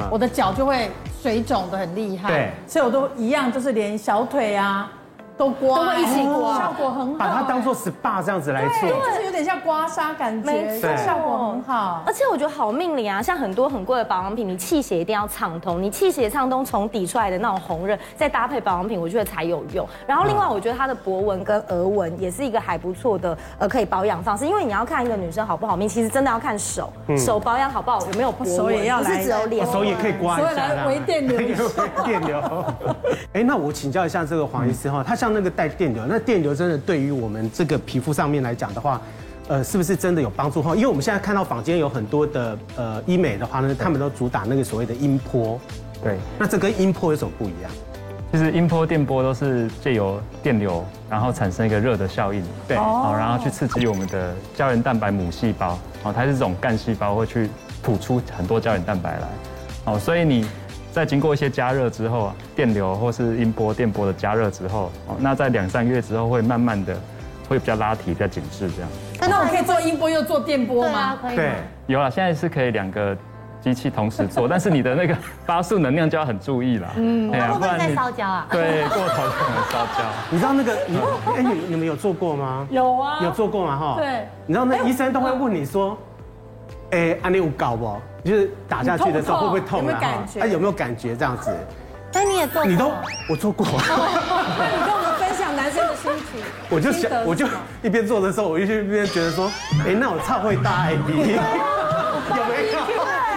[0.10, 0.90] 我的脚就会
[1.22, 4.92] 水肿的很厉害，对，所以我都一样，就是连小腿啊。
[5.42, 7.18] 都刮，都会一起刮，效果很好。
[7.18, 12.04] 把它当做 SPA 这样子来做，就是有点像刮痧感觉，没错，效果很好。
[12.06, 19.84] 而且我觉得好命理啊，像很多很贵的保养品，你气血一定要畅通，你气血畅通，从底出来的那种红润，再搭配保养品，我觉得才有用。
[20.06, 31.40] 然后另外，我觉得它的博纹跟额纹也是一个还不错的呃可以保养方式，因为你要看一个女生好不好命，其实真的要看手，手保养好不好，有没有博纹，手也要，不是只有脸，手也可以刮一下，来微电流，
[32.06, 32.40] 电流。
[33.34, 35.31] 哎，那我请教一下这个黄医师哈，他像。
[35.34, 39.02] 那个带电流，那电流真的对于我们这个皮肤上面来讲的话，
[39.48, 40.76] 呃，是不是真的有帮助哈？
[40.76, 45.60] 因为我们现在看到坊间有很多的呃医美的话呢，他们都主打那个所谓的音波。
[46.04, 47.72] 对，那这跟音波有什么不一样？
[48.32, 57.50] 其实音波、电波都是借由电流，然后产生一个热的效应，对，好，然后去刺激我们的胶原蛋白母细胞，哦，它是这种干细胞会去
[57.84, 59.28] 吐出很多胶原蛋白来，
[59.86, 60.46] 哦，所以你。
[60.92, 66.96] 在经过一些加热之后，电流或是音波、电波的加热之后，哦，那在两三个月之后会慢慢的
[67.48, 68.90] 会比较拉提、比较紧致这样。
[69.22, 71.18] 那我可以做音波又做电波吗？
[71.22, 71.36] 可以。
[71.36, 71.54] 对，
[71.88, 73.16] 有了，现在是可以两个
[73.62, 76.88] 机器同时做，但是你的那个 发束能量就要很注意了。
[76.98, 78.48] 嗯，不然在烧焦啊。
[78.52, 80.04] 对，过头可能烧焦。
[80.30, 80.98] 你知道那个你
[81.38, 82.68] 哎，你你们有做过吗？
[82.70, 83.78] 有啊，有做过吗？
[83.78, 83.96] 哈。
[83.98, 84.28] 对。
[84.46, 85.98] 你知道那医生都会问你说，
[86.92, 88.00] 哎，安利有搞不？
[88.24, 90.00] 就是打下去的时候会不会痛啊？
[90.40, 91.50] 哎，有没有感觉这样子？
[92.14, 92.70] 哎，你也做过？
[92.70, 92.92] 你都
[93.30, 93.66] 我做过。
[93.66, 96.42] 那你跟我们分享男生的心情。
[96.70, 97.48] 我就想，我就
[97.82, 99.50] 一边做的时候，我一边一边觉得说，
[99.88, 101.14] 哎，那我超会大 A B。
[102.32, 102.80] 有没有？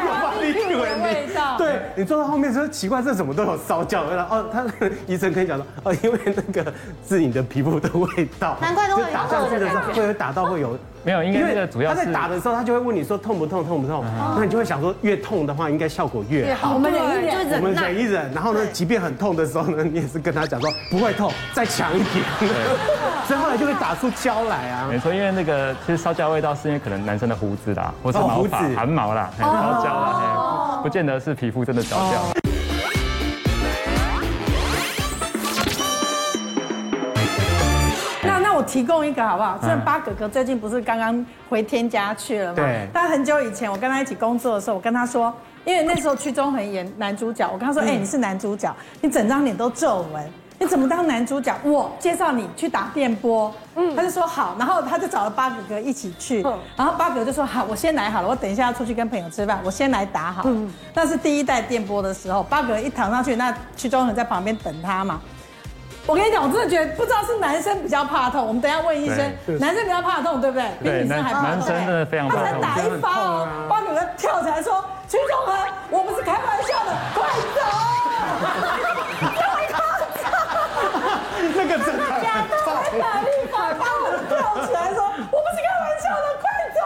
[0.04, 1.24] 有把力气回来。
[1.56, 4.10] 对，你做到后面说奇怪，这怎么都有烧焦？
[4.10, 4.66] 然后哦，他
[5.06, 6.72] 医生可以讲说，哦，因为那个
[7.08, 8.56] 是你的皮肤的味道。
[8.60, 10.76] 难怪都会打下去的时候会有打到会有。
[11.04, 14.04] 没有，因为主要是他在打的时候，他就会问你说痛不痛，痛不痛？
[14.36, 16.74] 那你就会想说，越痛的话，应该效果越好。
[16.74, 22.24] 我们忍一忍，我们忍一忍，然后呢，即便很痛的时候呢，你也是跟他讲说不会痛，再强一点。
[23.28, 24.86] 所以后来就会打出胶来啊。
[24.90, 32.43] 没错，因为那个其实烧焦味道是因为可能男生的胡子啦，或是毛发汗毛啦，烧焦了，不见得是皮肤真的烧焦。
[38.64, 39.58] 提供一个好不好？
[39.62, 42.56] 这八哥哥最近不是刚刚回天家去了吗？
[42.56, 42.88] 对。
[42.92, 45.32] 但很久以前我跟他一起工作的时候，我跟他说，
[45.64, 51.54] 因为那时候屈中恒演男主角，我跟他说，哎，你是男主角，你整张脸都皱纹，你怎么当男主角？
[51.62, 53.52] 我介绍你去打电波。
[53.76, 53.94] 嗯。
[53.94, 56.42] 他就说好，然后他就找了八哥哥一起去。
[56.76, 60.42] 然后八哥哥就说好，我先来好了，我等一下要出去跟朋友吃饭，我先来打好。
[60.46, 60.72] 嗯。
[60.94, 65.20] 那是第一代电波的时候，八哥哥一躺上去，那屈中恒在旁边等他嘛。
[66.06, 69.18] 我跟你讲，我真的觉得不知道是男生比较怕痛，我们等一下问医生，
[69.58, 70.68] 男生比较怕痛，对不对？
[70.82, 71.48] 比女生还怕痛。
[71.48, 72.44] 男生真的非常怕痛。
[72.44, 75.56] 他才打一发，把女人跳起来说：“屈中恒，
[75.90, 77.24] 我不是开玩笑的，快
[77.56, 77.60] 走！”
[81.56, 82.54] 那个真的假的？
[82.66, 85.00] 还打一发，把我跳起来说
[85.32, 86.44] ：“我不是开玩笑的，快
[86.76, 86.78] 走！”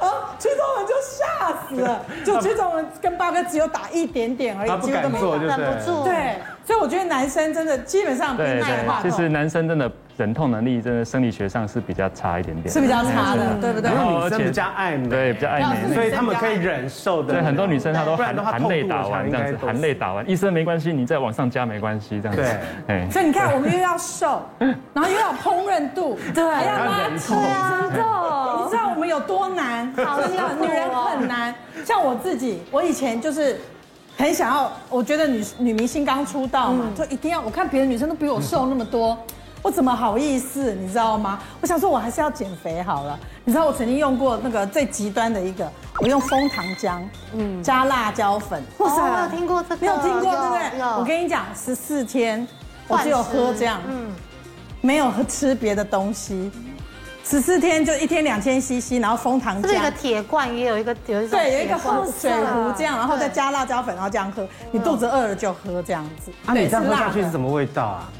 [0.00, 6.04] 啊，屈中恒就吓死了，就屈中恒跟八哥只有打一点点而已，他不敢做，就忍不住。
[6.04, 6.40] 对。
[6.80, 9.10] 所以我觉得男生真的基本上比女生怕痛。
[9.10, 12.72] 其实男生真的忍痛能力，真的生理学上是比较差一点点。
[12.72, 13.90] 是比较差的，对不对？
[13.90, 17.34] 然后女生比较爱美，对，比较爱美，所以他们可以忍受的。
[17.34, 22.42] 对，很多女生她都含含泪打完这样子，含泪打完，医生没关系，你再往上加没关系这样子。
[22.42, 23.10] 对，哎。
[23.10, 28.02] 所以你看，我们又要瘦， 然后又要烹饪度，对，还要拉扯，真的。
[28.64, 29.92] 你知道我们有多难？
[30.02, 30.18] 好，
[30.58, 31.54] 女人很难。
[31.84, 33.58] 像我自己，我以前就是。
[34.20, 37.40] 很想要，我觉得女女明星刚出道嘛，就一定要。
[37.40, 39.16] 我看别的女生都比我瘦那么多，
[39.62, 40.74] 我怎么好意思？
[40.74, 41.40] 你知道吗？
[41.62, 43.18] 我想说，我还是要减肥好了。
[43.44, 45.66] 你知道我曾经用过那个最极端的一个，
[46.00, 47.00] 我用枫糖浆，
[47.32, 48.62] 嗯，加辣椒粉。
[48.78, 50.82] 哇塞，我有听过这个，没有听过对不对？
[50.98, 52.46] 我跟你讲，十四天
[52.88, 54.12] 我只有喝这样，嗯，
[54.82, 56.52] 没有喝吃别的东西。
[57.24, 64.46] 十四天就一天两千 CC，然后封糖浆，这个铁罐也有一个有一个对，有一个厚水壶这样，然后再加辣椒粉，然后这样喝。
[64.72, 66.32] 你肚子饿了就喝这样子。
[66.46, 68.10] 啊，你这样喝下去是什么味道啊？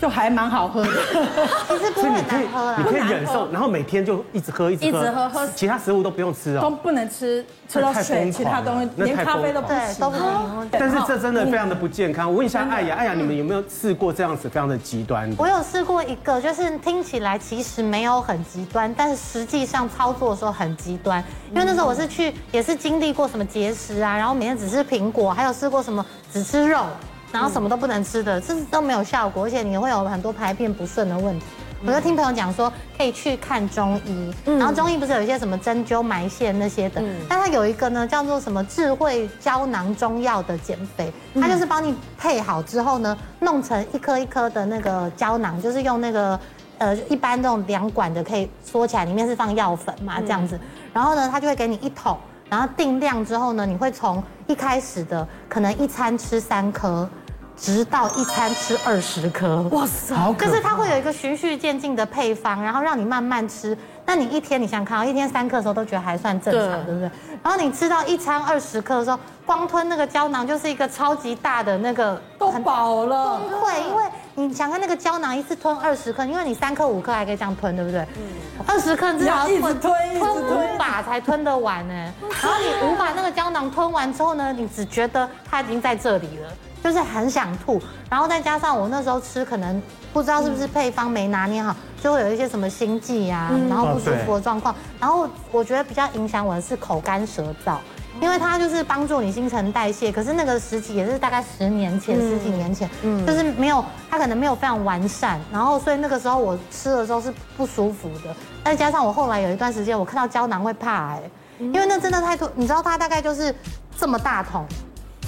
[0.00, 0.90] 就还蛮好喝的，
[1.68, 2.76] 其实不会难喝啦。
[2.78, 10.68] 你可以忍受，然后每天就一直喝，一直喝，一直喝喝，其他食物都不用吃哦，都不能吃，吃到水，其他东西连咖啡都不行，都不行。
[10.70, 12.30] 但是这真的非常的不健康。
[12.30, 15.28] 我问一下艾雅，艾雅，你们有没有试过这样子非常的极端？
[15.36, 21.22] 我有试过一个，就是听起来其实没有很极端，但是实际上操作的时候很极端。
[21.50, 26.84] 因为那时候我是去，也是经历过什么节食啊，然后每天只吃苹果，还有试过什么只吃肉。
[27.32, 31.46] 然后什么都不能吃的，这都没有效果，而且你会有很多排便不顺的问题。
[31.86, 46.40] 我就听朋友讲说，可以去看中医，然后中医不是有一些什么针灸、埋线那些的，但它有一个呢叫做什么智慧胶囊中药的减肥，它就是帮你配好之后呢，弄成一颗一颗的那个胶囊，就是用那个
[46.78, 50.58] 呃一般那种两管的可以缩起来，里面是放药粉嘛这样子，
[50.92, 52.18] 然后呢它就会给你一桶。
[52.50, 57.08] 然后定量之后呢，你会从一开始的可能一餐吃三颗，
[57.56, 59.62] 直到一餐吃二十颗。
[59.70, 60.14] 哇塞！
[60.38, 63.76] 就是它会有一个循序渐进的配方，然后让你慢慢吃。
[64.08, 67.10] 那你一天你想看，一天三克的时候都觉得还算正常，对不对？
[67.42, 73.38] 然后你吃到一餐二十克的时候，光吞那个胶囊就是一个超级大的那个，都饱了。
[73.38, 78.00] 崩溃，因为你想看那个胶囊一次吞二十克，因为你三克五克还可以这样吞，对不对？
[78.16, 78.64] 嗯。
[78.66, 79.94] 二十颗至少要吞吞
[80.42, 81.92] 五把才吞得完呢。
[82.42, 86.48] 然后你五把那个胶囊吞完之后呢，你只觉得它已经在这里了，
[86.82, 87.80] 就是很想吐。
[88.10, 89.80] 然后再加上我那时候吃，可能
[90.12, 91.74] 不知道是不是配方没拿捏好。
[92.00, 94.72] 就会有一些什么心悸呀，然后不舒服的状况。
[95.00, 97.78] 然后我觉得比较影响我的是口干舌燥，
[98.20, 100.12] 因为它就是帮助你新陈代谢。
[100.12, 102.88] 可是那个时期也是大概十年前、十几年前，
[103.26, 105.40] 就是没有它可能没有非常完善。
[105.50, 108.32] 然后所以那个时候我吃的时候是不舒服的。
[108.64, 111.22] 再加上我后来有一段时间我看到胶囊会怕哎，
[111.58, 112.48] 因为那真的太多。
[112.54, 113.52] 你知道它大概就是
[113.98, 114.64] 这么大桶，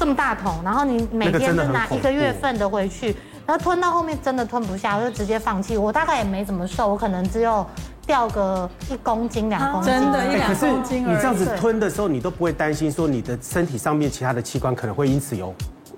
[0.00, 3.14] 这么大桶，然后你每天就拿一个月份的回去。
[3.46, 5.76] 然后吞到后面真的吞不下，我就直接放弃。
[5.76, 7.66] 我大概也没怎么瘦，我可能只有
[8.06, 9.92] 掉个一公斤、两公斤。
[9.92, 11.02] 真的，一两公斤。
[11.06, 15.52] 你这样子吞的时候，你都不会担心说你的身体上面其他的器官可能会因此有。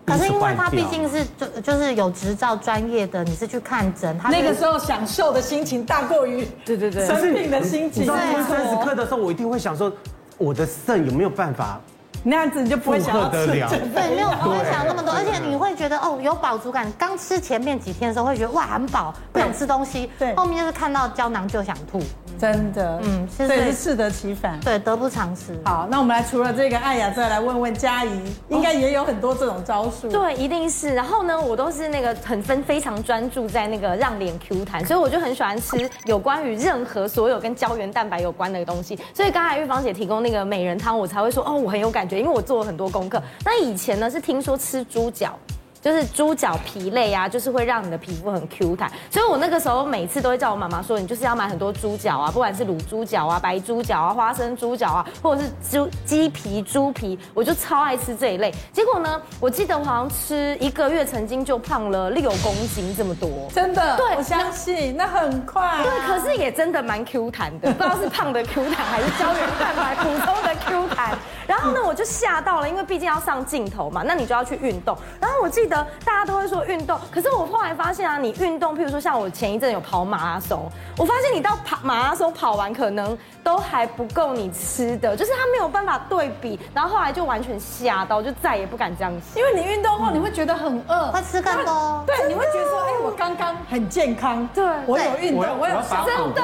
[0.04, 8.02] 可是因为他毕竟是就就是有执照专业的，你是去看诊，他那个时候享受的心情大过于对对对生病的心情。
[8.02, 9.92] 你知道吞三十克的时候，我一定会想说，
[10.38, 11.80] 我的肾有没有办法？
[12.22, 16.90] 那样子你就不会想要吃，对，没有不会想那么多，而且你会觉得哦有饱足感。
[16.98, 22.00] 刚吃前面几天的时候会觉得哇很饱，不想吃东西，对，后面就是看到胶囊就想吐，
[22.38, 25.58] 真的，嗯，所以是适得其反，对，得不偿失。
[25.64, 28.10] 好，那我们来除了这个艾雅，再来问问佳怡，
[28.48, 30.94] 应该也有很多这种招数，对，一定是。
[30.94, 38.98] 然后呢，我都是那个很分非常专注在那个让脸 Q 弹，所以我就很喜欢吃有关于任何所有跟胶原蛋白有关的东西。
[39.14, 42.92] 所以刚才玉芳姐提供那个美人汤，我才会说哦，我很有感觉，因为我做了很多。
[42.92, 43.20] 功课。
[43.44, 45.36] 那以前呢是听说吃猪脚，
[45.82, 48.88] 就是猪脚皮类啊，就是会让你的皮肤很 Q 弹。
[49.10, 58.54] 所以我那个时候每次都会叫我妈妈说，你就是要买很多猪脚啊，不管是卤猪脚啊、白猪脚啊、花生猪脚啊，或者是猪鸡皮、猪皮，我就超爱吃这一类。
[58.72, 63.96] 结果呢，我记得我好像吃一个月，曾经就胖了六公斤这么多，真的。
[63.96, 65.82] 对，我相信那很快啊。
[65.82, 71.18] 对，可是也真的蛮 Q 弹的，不知道是胖的 Q 弹还是胶原蛋白补充的 Q 弹。
[71.44, 74.96] 然后呢，我就吓到了，因为毕竟要上镜头嘛，那你就要去运动。
[75.20, 75.71] 然后我记得。
[75.74, 89.38] 得大家都会说运动，可是我后来发现啊，你运动，譬如说像我前一阵有跑马拉松，我发现你到跑马拉松跑完可能都还不够你吃的，就是他没有办法对比，然后后来就完全吓到，就再也不敢这样吃。
[89.38, 92.04] 因为你运动后你会觉得很饿，会吃更多。
[92.06, 96.42] 对，你会觉得说，哎，我刚刚很健康，对，我有运动，我有真的，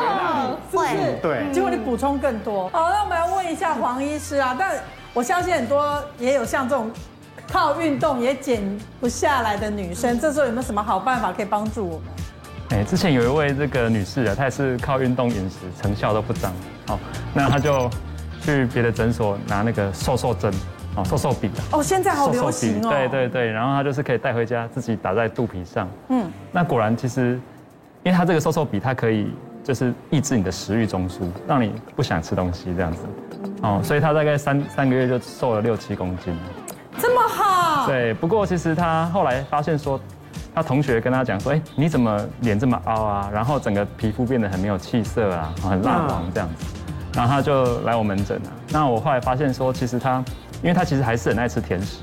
[0.71, 1.19] 是不是？
[1.23, 2.69] 对，结果你补充更多。
[2.71, 4.75] 好，那我们来问一下黄医师啊，但
[5.13, 6.91] 我相信很多也有像这种。
[7.51, 8.63] 靠运动也减
[9.01, 12.03] 不下来的女生，这时候有没有什么好办法可以帮助我们？
[12.71, 16.53] 哎，之前有一位这个女士啊，她也是靠运动饮食，成效都不彰。
[16.87, 16.99] 好，
[17.33, 17.89] 那她就
[18.43, 20.53] 去别的诊所拿那个瘦瘦针，
[20.95, 21.51] 哦，瘦瘦笔。
[21.73, 22.91] 哦，现在好流行哦。
[22.91, 25.89] 对对对，然后她就是可以带回家自己打在肚皮上。
[26.11, 27.41] 嗯，那果然其实，
[28.03, 29.33] 因为她这个瘦瘦笔，它可以
[29.65, 32.99] 就是抑制你的食欲中枢，让你不想吃东西这样子。
[33.63, 36.37] 哦，所以她大概三三个月就瘦了六七公斤。
[37.01, 38.13] 这么好，对。
[38.15, 39.99] 不过其实他后来发现说，
[40.55, 43.31] 他同学跟他讲说，哎，你怎么脸这么凹啊？
[43.33, 46.65] 然后整个皮肤变得很没有气色啊，很蜡黄这样子。
[47.15, 48.51] 然后他就来我门诊了。
[48.71, 50.23] 那我后来发现说，其实他，
[50.63, 51.99] 因为他其实还是很爱吃甜食，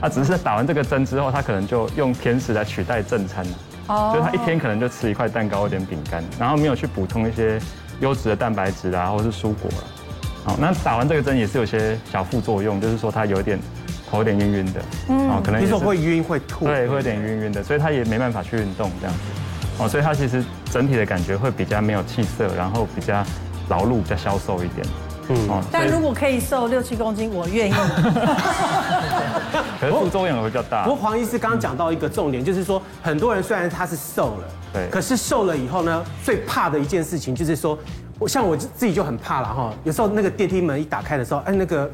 [0.00, 3.52] 他只是打完这个针之后，他可能就用甜食来取代正餐了。
[3.88, 4.10] 哦。
[4.12, 7.60] 所以他一天可能就吃一块蛋糕，一点饼干，然后没有去补充一些
[8.00, 9.84] 优质的蛋白质啊，或是蔬果了。
[10.44, 13.58] 好，那打完这个针也是有些小副作用，就是说他有点。
[14.12, 19.20] 头有点晕晕的，哦，可能听说会晕会吐，对，会有点晕晕的，所以他也没办法去运动这样子，
[19.82, 23.24] 哦，所以他其实整体的感觉会比较没有气色，然后比较
[23.70, 24.86] 劳碌，比较消瘦一点，
[25.30, 27.74] 嗯，哦，但如果可以瘦六七公斤，我愿意。
[29.80, 30.84] 可是副作用会比较大。
[30.84, 34.44] 不过黄医师刚刚讲到一个重点，就是说很多人虽然他是瘦了，
[34.74, 37.78] 对，可是瘦了以后呢，最怕的一件事情就是说，
[38.18, 41.90] 我像我自己就很怕了哈，有时候那个电梯门一打开的时候，哎，那个。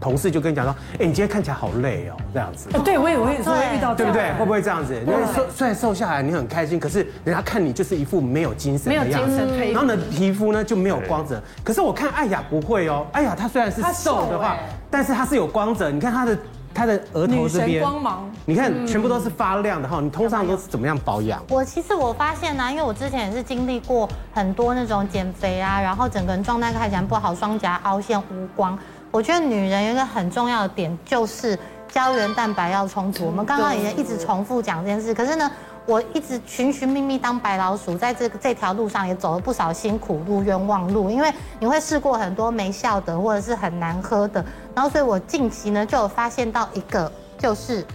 [0.00, 2.68] 同事就跟你讲说，哎，你今天看起来好累哦，这样子。
[2.84, 4.32] 对，我也我也是会遇到，对不对？
[4.34, 4.94] 会不会这样子？
[4.94, 9.40] 因为瘦虽然瘦下来你很开心，可是人家看你就是一副没有精神的样子，
[9.72, 11.42] 然后呢，皮肤呢就没有光泽。
[11.62, 14.56] 可是我看艾雅不会哦，艾雅她虽然是瘦的话，
[14.90, 15.90] 但是她是有光泽。
[15.90, 16.38] 你看她的
[16.74, 20.00] 她的额头这边光芒，你看全部都是发亮的哈。
[20.02, 21.42] 你通常都是怎么样保养？
[21.48, 28.78] 我其实我发现呢，因为我之前也是经历过很多那种减肥啊，然后整个人状态看起来不好，双颊凹陷、无光。
[29.14, 31.56] 我觉得女人有一个很重要的点，就是
[31.88, 33.24] 胶原蛋白要充足。
[33.24, 35.48] 我们刚刚已经一直重复讲这件事，可是呢，
[35.86, 44.44] 我一直寻寻觅觅当白老鼠，在这个这条路上也走了不少辛苦路、冤枉路，因为你会试过很多没效的，或者是很难喝的。
[44.74, 47.86] 然后，所以我近期呢就有发现到一个，就是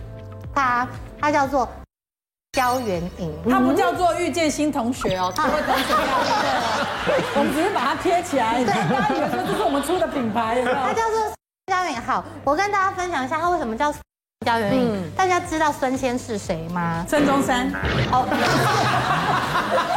[0.56, 0.88] 它，
[1.20, 1.68] 它叫做。
[2.54, 6.50] 胶原饮，它不叫做遇见新同学哦，各位同学要记得，
[7.38, 11.04] 我们只是把它贴起来，大家以为说这是我们出的品牌，它叫
[11.94, 13.92] 好，我跟大家分享一下它为什么叫
[14.46, 15.12] 胶原饮。
[15.16, 17.06] 大家知道孙先是谁吗？
[17.08, 17.72] 孙中山。
[18.12, 18.26] 哦，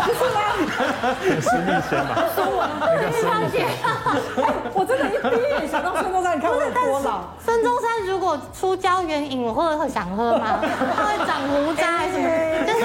[0.04, 0.38] 不是吗？
[1.22, 2.24] 是孙立先吧？
[2.34, 2.68] 孙文，
[3.12, 3.66] 孙昌杰。
[4.74, 7.24] 我真的，一第一眼想到孙中山，你看我有多老。
[7.44, 10.58] 孙中山如果出胶原饮，我会会想喝吗？
[10.96, 12.64] 他会长胡渣还是什么？
[12.66, 12.84] 就是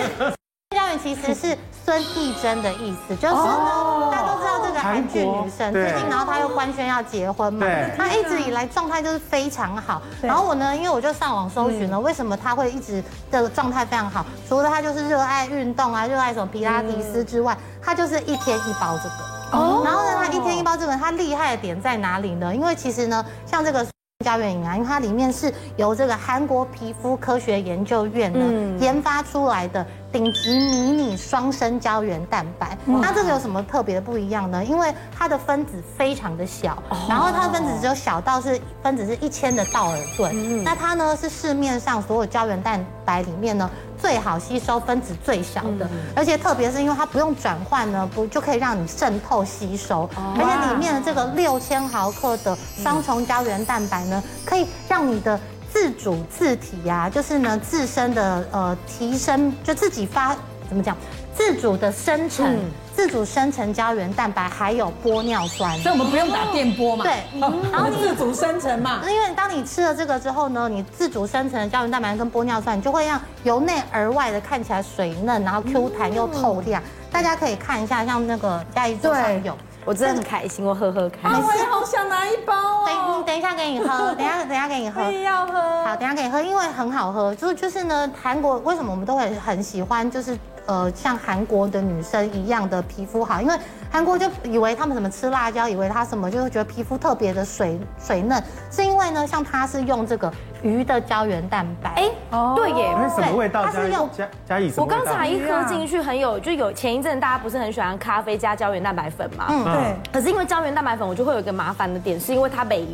[0.97, 7.65] 其实是孙艺珍的意思，就是呢，大家都知道这个韩剧女神，最近然后她又官宣要结婚嘛，
[7.97, 10.01] 她一直以来状态就是非常好。
[10.21, 14.25] 然后我呢，因为我就上网搜寻了，为什么她会一直的状态非常好？
[14.47, 19.57] 除了她就是热爱运动啊，热爱什么皮拉提斯之外，她就是一天一包这个。
[19.57, 19.81] 哦。
[19.85, 22.53] 然后呢，她一天一包这个，她厉害的点在哪里呢？
[22.53, 23.85] 因为其实呢，像这个。
[24.25, 29.85] 胶原饮啊，因为它里面是由这个韩国皮肤科学研究院呢研发出来的
[30.17, 32.75] 顶级迷你双生胶原蛋白。
[32.87, 34.65] 那这个有什么特别的不一样呢？
[34.65, 40.63] 因为它的分子非常的小，然后它的分子只有小到是分子是一千的道尔顿。
[40.63, 43.69] 那它呢是市面上所有胶原蛋白里面呢。
[43.99, 55.39] 最好吸收分子最小的，而且特别是因为它不用转换呢，不就可以让你渗透吸收，而且里面的这个六千毫克的双重胶原蛋白呢，可以让你的
[55.79, 60.35] 自主自体呀，就是呢自身的呃提升，就自己发
[60.67, 60.97] 怎么讲？
[61.35, 62.59] 自主的生成，嗯、
[62.95, 67.03] 自主生成胶原蛋白，还有玻尿酸，所以我们不用打电波嘛。
[67.05, 67.13] 对，
[67.71, 69.01] 然后自主生成嘛。
[69.07, 76.81] 因为当你吃了这个之后呢，你自主生成的胶原蛋白跟玻尿酸，你就会让由内而外的看起来水嫩，然后 Q 弹又透亮。
[76.81, 79.55] 嗯、大家可以看一下，像那个嘉怡桌上有。
[79.87, 81.31] 我真的很开心，我喝喝看。
[81.41, 82.83] 我也好想拿一包哦。
[82.85, 85.01] 等，等一下给你喝， 等一下等一下给你喝。
[85.09, 85.85] 要喝。
[85.85, 87.33] 好，等下给你喝，因为很好喝。
[87.35, 90.37] 就就是呢，韩国为什么我们都很很喜欢，就是
[90.67, 93.55] 呃，像韩国的女生一样的皮肤好，因为
[93.89, 101.93] 韩国就以为他们什么吃辣椒，以为他什么就会觉得皮肤特别的水水嫩，是因为呢，像他是用这个鱼的胶原蛋白。
[101.95, 103.65] 哎，哦，对耶，那什么味道？
[103.65, 104.83] 它是用加加以什么？
[104.83, 109.45] 我刚才一喝进去很有，就有前一阵大家不是很喜欢咖啡加胶原蛋白粉嘛？
[109.49, 109.95] 嗯，对。
[110.11, 112.87] 可是因为胶原蛋白粉，我就会有一个麻烦的点，是因为它没油。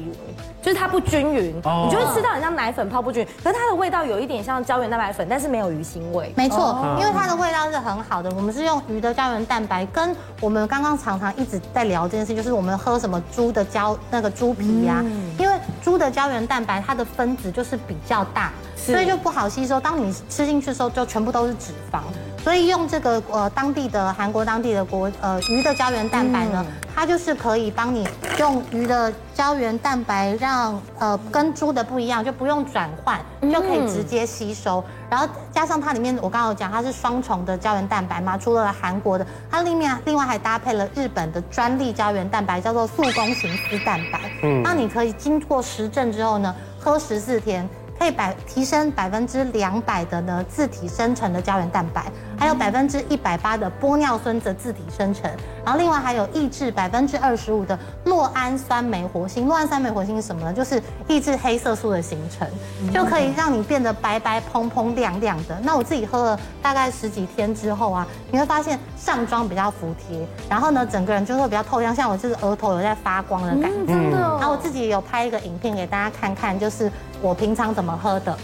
[0.62, 6.32] 就是它不均匀，你就会吃到很像奶粉泡不均匀，可是它的味道有一点像胶原蛋白粉，但是没有鱼腥味。
[6.38, 8.32] 没错，因为它的味道是很好的。
[8.32, 15.04] 我们是用鱼的胶原蛋白，跟我们刚刚常常一直在聊这件事，就是我们喝什么猪的胶那个猪皮呀，
[15.38, 19.80] 因为猪的胶原蛋白它的分子就是比较大，所以就不好吸收。
[19.80, 22.00] 当你吃进去的时候，就全部都是脂肪。
[22.44, 28.06] 所以用这个呃当地的韩国当地的国呃鱼的胶原蛋白呢，它就是可以帮你
[28.38, 33.18] 用鱼的胶原蛋白让呃跟猪的不一样，就不用转换，
[33.50, 34.84] 就可以直接吸收。
[35.10, 44.20] 然后加上它里面我刚刚有讲它是双重的胶原蛋白嘛，除了韩国的，它里面另外还搭配了日本的专利胶原蛋白，叫做速攻型丝蛋白。
[44.42, 47.68] 嗯，那你可以经过实证之后呢，喝十四天。
[48.00, 52.04] 可以百提升百分之两百的呢自体生成的胶原蛋白，
[52.44, 55.32] 还有百分之一百八的玻尿酸的自体生成，
[55.64, 59.48] 然后另外还有抑制百分之二十五的酪氨酸酶活性。
[59.48, 60.52] 酪氨酸酶活性是什么呢？
[60.52, 62.46] 就是抑制黑色素的形成，
[62.94, 65.58] 就可以让你变得白白蓬蓬亮亮的。
[65.64, 73.94] 那我自己喝了大概十几天之后啊，你会发现上妆比较服帖，然后呢整个人就会比较透亮，像我就是额头有在发光的感觉。
[73.94, 74.18] 真的。
[74.20, 76.92] 然后我自己有拍一个影片给大家看看，就是。
[77.22, 78.38] 我平常怎么喝的，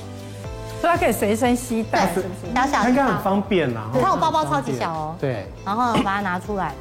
[0.80, 2.54] 所以它可以随身携带，是不是？
[2.56, 3.82] 小小应该很方便呐。
[3.94, 5.16] 你看我包包超级小哦。
[5.20, 5.46] 对。
[5.66, 6.74] 然后把它拿出来，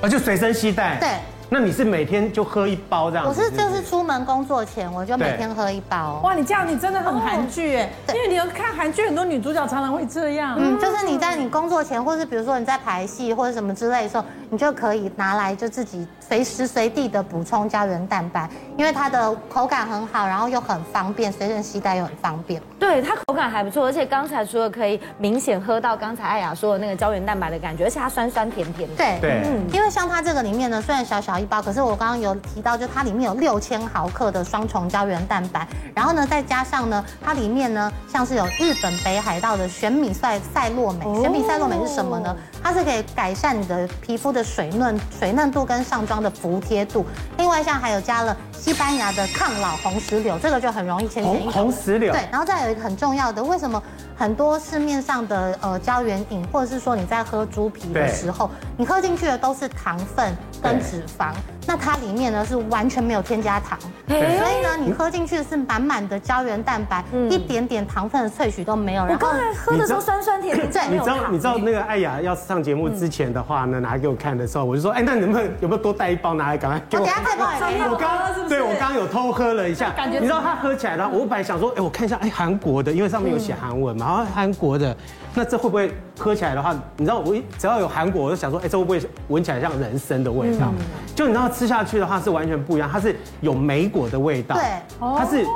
[0.00, 0.96] 啊，就随身携带。
[0.98, 1.08] 对。
[1.54, 3.26] 那你是每天就喝一包这样？
[3.28, 6.18] 我是就是出门工作前，我就每天喝一包。
[6.24, 10.56] 哇，你这样你真的很韩剧哎，因为你有看韩剧，很多女主角常常会这样。
[10.58, 22.58] 嗯，就是你在你工作前，或是比如说你在排戏或者什么之类的时候，你就可以拿来就自己随时随地的补充胶原蛋白，因为它的口感很好，然后又很方便，随身携带又很方便。
[22.80, 28.96] 对，它口感还不错，而且刚才除了可以明显喝到刚才艾雅说的那个胶原蛋白的感觉，而且它酸酸甜甜的。
[28.96, 32.18] 对对，嗯，因为像它这个里面呢，虽然小小一包，可是我刚刚。
[32.18, 42.34] 有提到，就它里面有六千毫克的双重胶原蛋白，然后呢，再加上呢，它里面呢，像是有日本北海道的玄米赛赛洛美，玄米赛洛美是什么呢？
[42.62, 47.04] 它是可以改善你的皮肤的水嫩水嫩度跟上妆的服帖度。
[47.38, 51.50] 另外像还有加了西班牙的抗老红石榴，这个就很容易浅显易。
[51.50, 52.12] 红石榴。
[52.12, 53.82] 对，然后再有一个很重要的，为什么
[54.16, 61.32] 很多市面上的呃胶原饮，或者是说你在喝猪皮的时候，你喝进去的都是糖分跟脂肪，
[61.66, 69.04] 那它里面呢是完全没有添加糖，所以呢你喝进去的是满满的胶原蛋白，一点点糖分的萃取都没有。
[69.04, 77.04] 我刚才喝的时候酸酸甜甜，对，你知道你知道那个艾雅要上节目之前的话呢，拿给我看的时候，我就说，哎，那能不能有没有多带一包拿来，赶快给我。
[77.04, 77.80] 等下再帮你。
[77.82, 84.96] 我刚刚对我刚刚有偷喝了一下，感觉你知道它喝起来的话，我本来想说，哎，我看一下，哎，韩国的，因为上面有写韩文嘛，然后韩国的，
[85.34, 90.72] 那这会不会喝起来的话，你知道我一只要有韩国，我就想说，哎，这会不会闻起来像人参的味道？
[91.14, 94.64] 就你知道吃下去的话是完全不一样，它是有莓果的味道，对，
[94.98, 95.46] 它是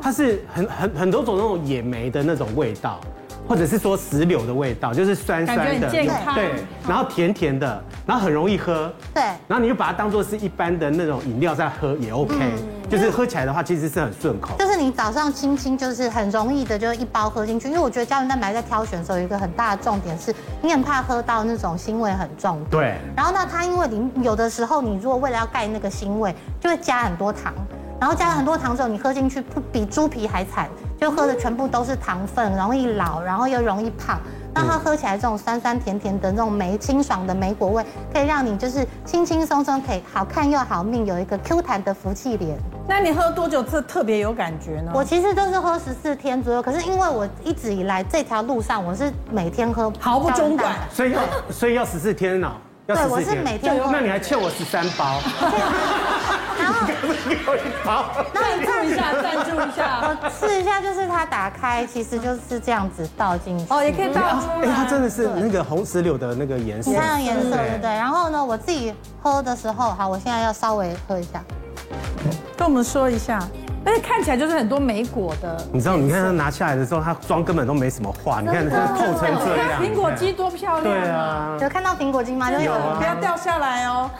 [0.00, 3.00] 它是很很很多种那种野莓的那种味道。
[3.48, 6.06] 或者是说石榴的味道，就是酸酸的，对，
[6.88, 12.34] 然后甜甜的，然后很容易喝，对，然后你就把它当做是一般的那种饮料在喝也 OK，
[12.90, 14.56] 就是喝起来的话其实是很顺口。
[14.58, 22.94] 就是你早上轻轻就是很容易的就一包喝进去，因为我觉得胶原蛋白在挑选的时候有一个很大的重点是，你很怕喝到那种腥味很重的，对。
[23.16, 27.54] 然后那，它因为你有的时候你如果为了要盖那个腥味，就会加很多糖。
[28.00, 30.68] 然后加了很多糖之后，你喝进去不比猪皮还惨，
[31.00, 34.20] 就喝的全部都是糖分，容易老，然后又容易胖。
[34.54, 42.58] 那它喝起来这种酸酸甜甜的那种梅清爽的梅果味，可以让你就是轻轻松松可以好看又好命，有一个 Q 弹的福气脸。
[42.88, 44.92] 那你喝多久这特别有感觉呢？
[44.94, 51.20] 我其实都是喝十四天左右，可是因为我一直以来这条路上我是每天喝，毫不中断，所以要
[51.50, 52.50] 所以要十四天呢？
[52.86, 53.78] 要对，我是每天。
[53.92, 55.20] 那你还欠我十三包。
[57.84, 60.00] 然后，那你注一下，赞助一下。
[60.02, 63.64] 我试一下，就是它打开，其实就是这样子倒进去。
[63.70, 64.68] 哦，也可以倒出来。
[64.68, 66.90] 哎，它真的是那个红石榴的那个颜色。
[66.90, 67.90] 你看颜色对不对？
[67.90, 71.42] 然后呢，我自己喝的时候，好，我现在要稍微喝一下，
[72.56, 73.42] 跟我们说一下。
[73.84, 75.64] 而且看起来就是很多莓果的。
[75.72, 78.40] 你知道，你看它拿下来的时候，它妆根本都没什么化。
[78.40, 79.80] 你看它透成这样。
[79.80, 80.82] 苹果肌多漂亮。
[80.82, 81.56] 对啊。
[81.60, 82.50] 有看到苹果肌吗？
[82.50, 84.10] 有，不要掉下来哦。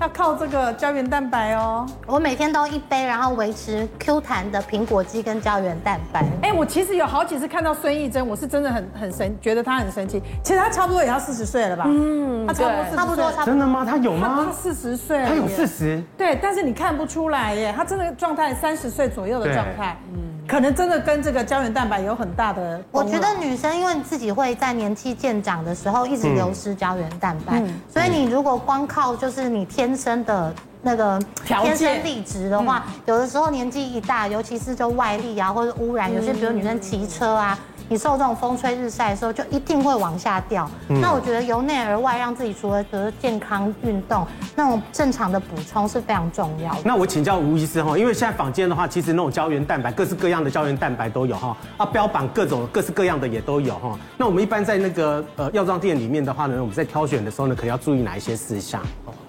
[0.00, 1.86] 要靠这个胶原蛋白哦。
[2.06, 6.24] 我每天都一杯，然后维持 Q 弹的苹果肌跟胶原蛋白。
[6.42, 10.22] 哎，我其实有好几次看到孙艺珍，我是真的很很神，觉得她很神奇。
[10.42, 11.84] 其实她差不多也要四十岁了吧？
[11.86, 13.46] 嗯，她差不多差不多差不多。
[13.46, 13.84] 真的吗？
[13.84, 14.44] 她有吗？
[14.46, 16.02] 她四十岁，她有四十。
[16.18, 19.96] 对，但是你看不出来耶，她真的状态三十岁左右的状态。
[20.12, 20.33] 嗯。
[20.46, 22.80] 可能真的跟这个胶原蛋白有很大的。
[22.90, 37.58] 我觉得女生因为自己会在年纪渐长的时候一直流失胶原蛋白，嗯、所以你如果光靠就是你天生的那个天生丽质的话，嗯、有的时候年纪一大，尤其是就外力啊或者污染，有些比如女生骑车啊。
[37.88, 40.68] 你受这种风吹日晒的时候，就一定会往下掉。
[40.88, 44.26] 嗯、那我觉得由内而外让自己除了得健康运动，
[44.56, 46.80] 那种正常的补充是非常重要的。
[46.84, 53.98] 那我请教吴医师哈，因为现在坊间的话，其实那种胶原蛋白，各式各样的胶原蛋白都有哈，啊，标榜各种各式各样的也都有哈。
[54.16, 58.82] 那我们一般在那个呃药妆店里面的话呢，我们在挑选的时候呢，可能要注意哪一些事项？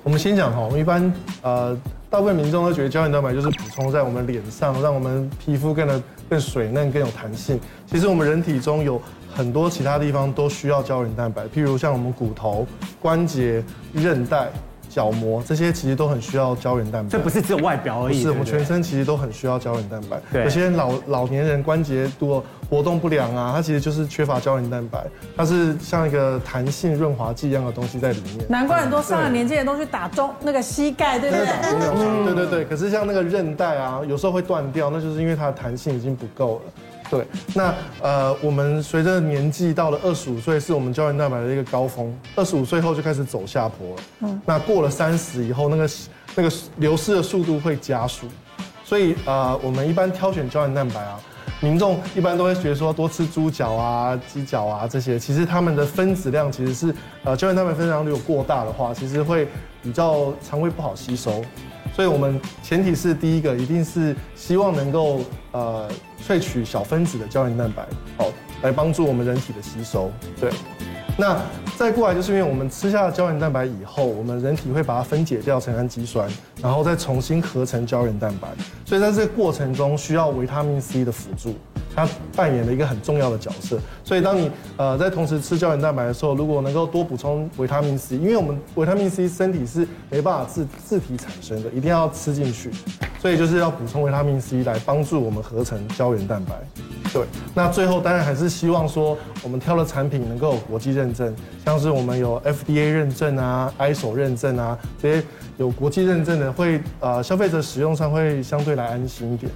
[0.05, 1.75] 我们先讲哈，我们一般呃。
[2.07, 7.59] 大部分民众都觉得胶原蛋白就是补充在我们脸上，让我们皮肤变得更水嫩、更有弹性。
[7.87, 9.01] 其实我们人体中有
[9.35, 12.65] 很多其他地方都需要胶原蛋白，譬如像我们骨头、
[13.01, 14.49] 关节、韧带。
[14.95, 20.17] 角膜这些其实都很需要胶原蛋白，这不是只有外表而已，是我们全身其实都很需要胶原蛋白。
[20.31, 28.45] 对，有些老老年人关节如果活动不良啊，它其实就是缺乏胶原蛋白，它是像一个弹性润滑剂一样的东西在里面。
[28.47, 31.45] 难怪很多上了年纪的人都去打中那个膝盖，对不对？
[32.23, 32.63] 对对对。
[32.63, 36.71] 可是像那个韧带啊，有时候会断掉，那就是因为它的弹性已经不够了。
[37.09, 42.11] 对，那呃，我们随着年纪到了二十五岁，是我们胶原蛋白的一个高峰。
[42.35, 44.03] 二十五岁后就开始走下坡了。
[44.21, 45.89] 嗯，那过了三十以后，那个
[46.35, 48.25] 那个流失的速度会加速。
[48.83, 51.19] 所以呃，我们一般挑选胶原蛋白啊，
[51.59, 59.47] 民众一般都会觉得说多吃猪脚啊、鸡脚啊这些，其实它们的分子量其实是呃胶原蛋白分子量如果过大的话，其实会
[59.83, 61.43] 比较肠胃不好吸收。
[61.95, 65.21] 所以我们前提是第一个，一定是希望能够
[65.53, 65.89] 呃
[66.27, 67.87] 萃取小分子的胶原蛋白，
[68.17, 68.29] 好，
[68.61, 70.11] 来帮助我们人体的吸收。
[70.37, 70.51] 对，
[71.17, 71.41] 那
[71.77, 76.27] 再过来就是因为我们吃下胶原蛋白以后，我们人体会把它分解掉成氨基酸，
[76.61, 78.47] 然后再重新合成胶原蛋白，
[78.85, 81.53] 所以在这个过程中需要维他命 C 的辅助。
[81.95, 82.05] 它
[82.35, 92.69] 扮演了一个很重要的角色，所以当你呃在同时吃胶原蛋白的时候，如果能够多补充维他命 C，因为我们维他命 C 身体是没办法自自体产生的，一定要吃进去，
[93.21, 96.55] 所以就是要补充维他命 C 来帮助我们合成胶原蛋白。
[97.13, 97.23] 对，
[97.53, 101.33] 那最后当然还是希望说我们挑的产品能够有国际认证，
[101.65, 105.23] 像是我们有 FDA 认证啊、ISO 认证啊这些
[105.57, 109.51] 有国际认证的会，呃消费者使用上会相对来安心一点。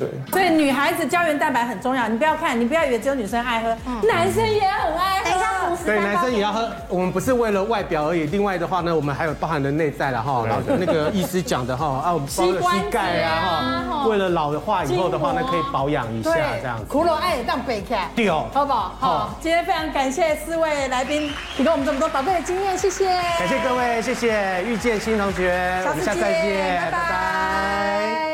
[0.00, 2.08] 对，所以女孩子胶原蛋白很重要。
[2.08, 5.24] 你不要看，你不要以为只有女生爱喝，嗯、男生也很爱喝。
[5.24, 6.70] 等一下，对，男生也要喝。
[6.88, 10.44] 我们不是为了外表而已，另外的话呢，我们还有包含的内在了哈。
[10.46, 16.30] 然后那个医师讲的哈，啊，我们包了膝盖啊哈，为了老的话以后的话呢，可以保养一下
[16.62, 16.84] 这样子。
[16.86, 18.94] 苦肉爱也当备开，对哦，好不好？
[18.98, 23.06] 好，今天非常感谢四位来宾提供我们这么多宝贵的经验，谢谢。
[23.38, 28.29] 感谢各位，谢谢遇见新同学，我们下次再见，拜拜。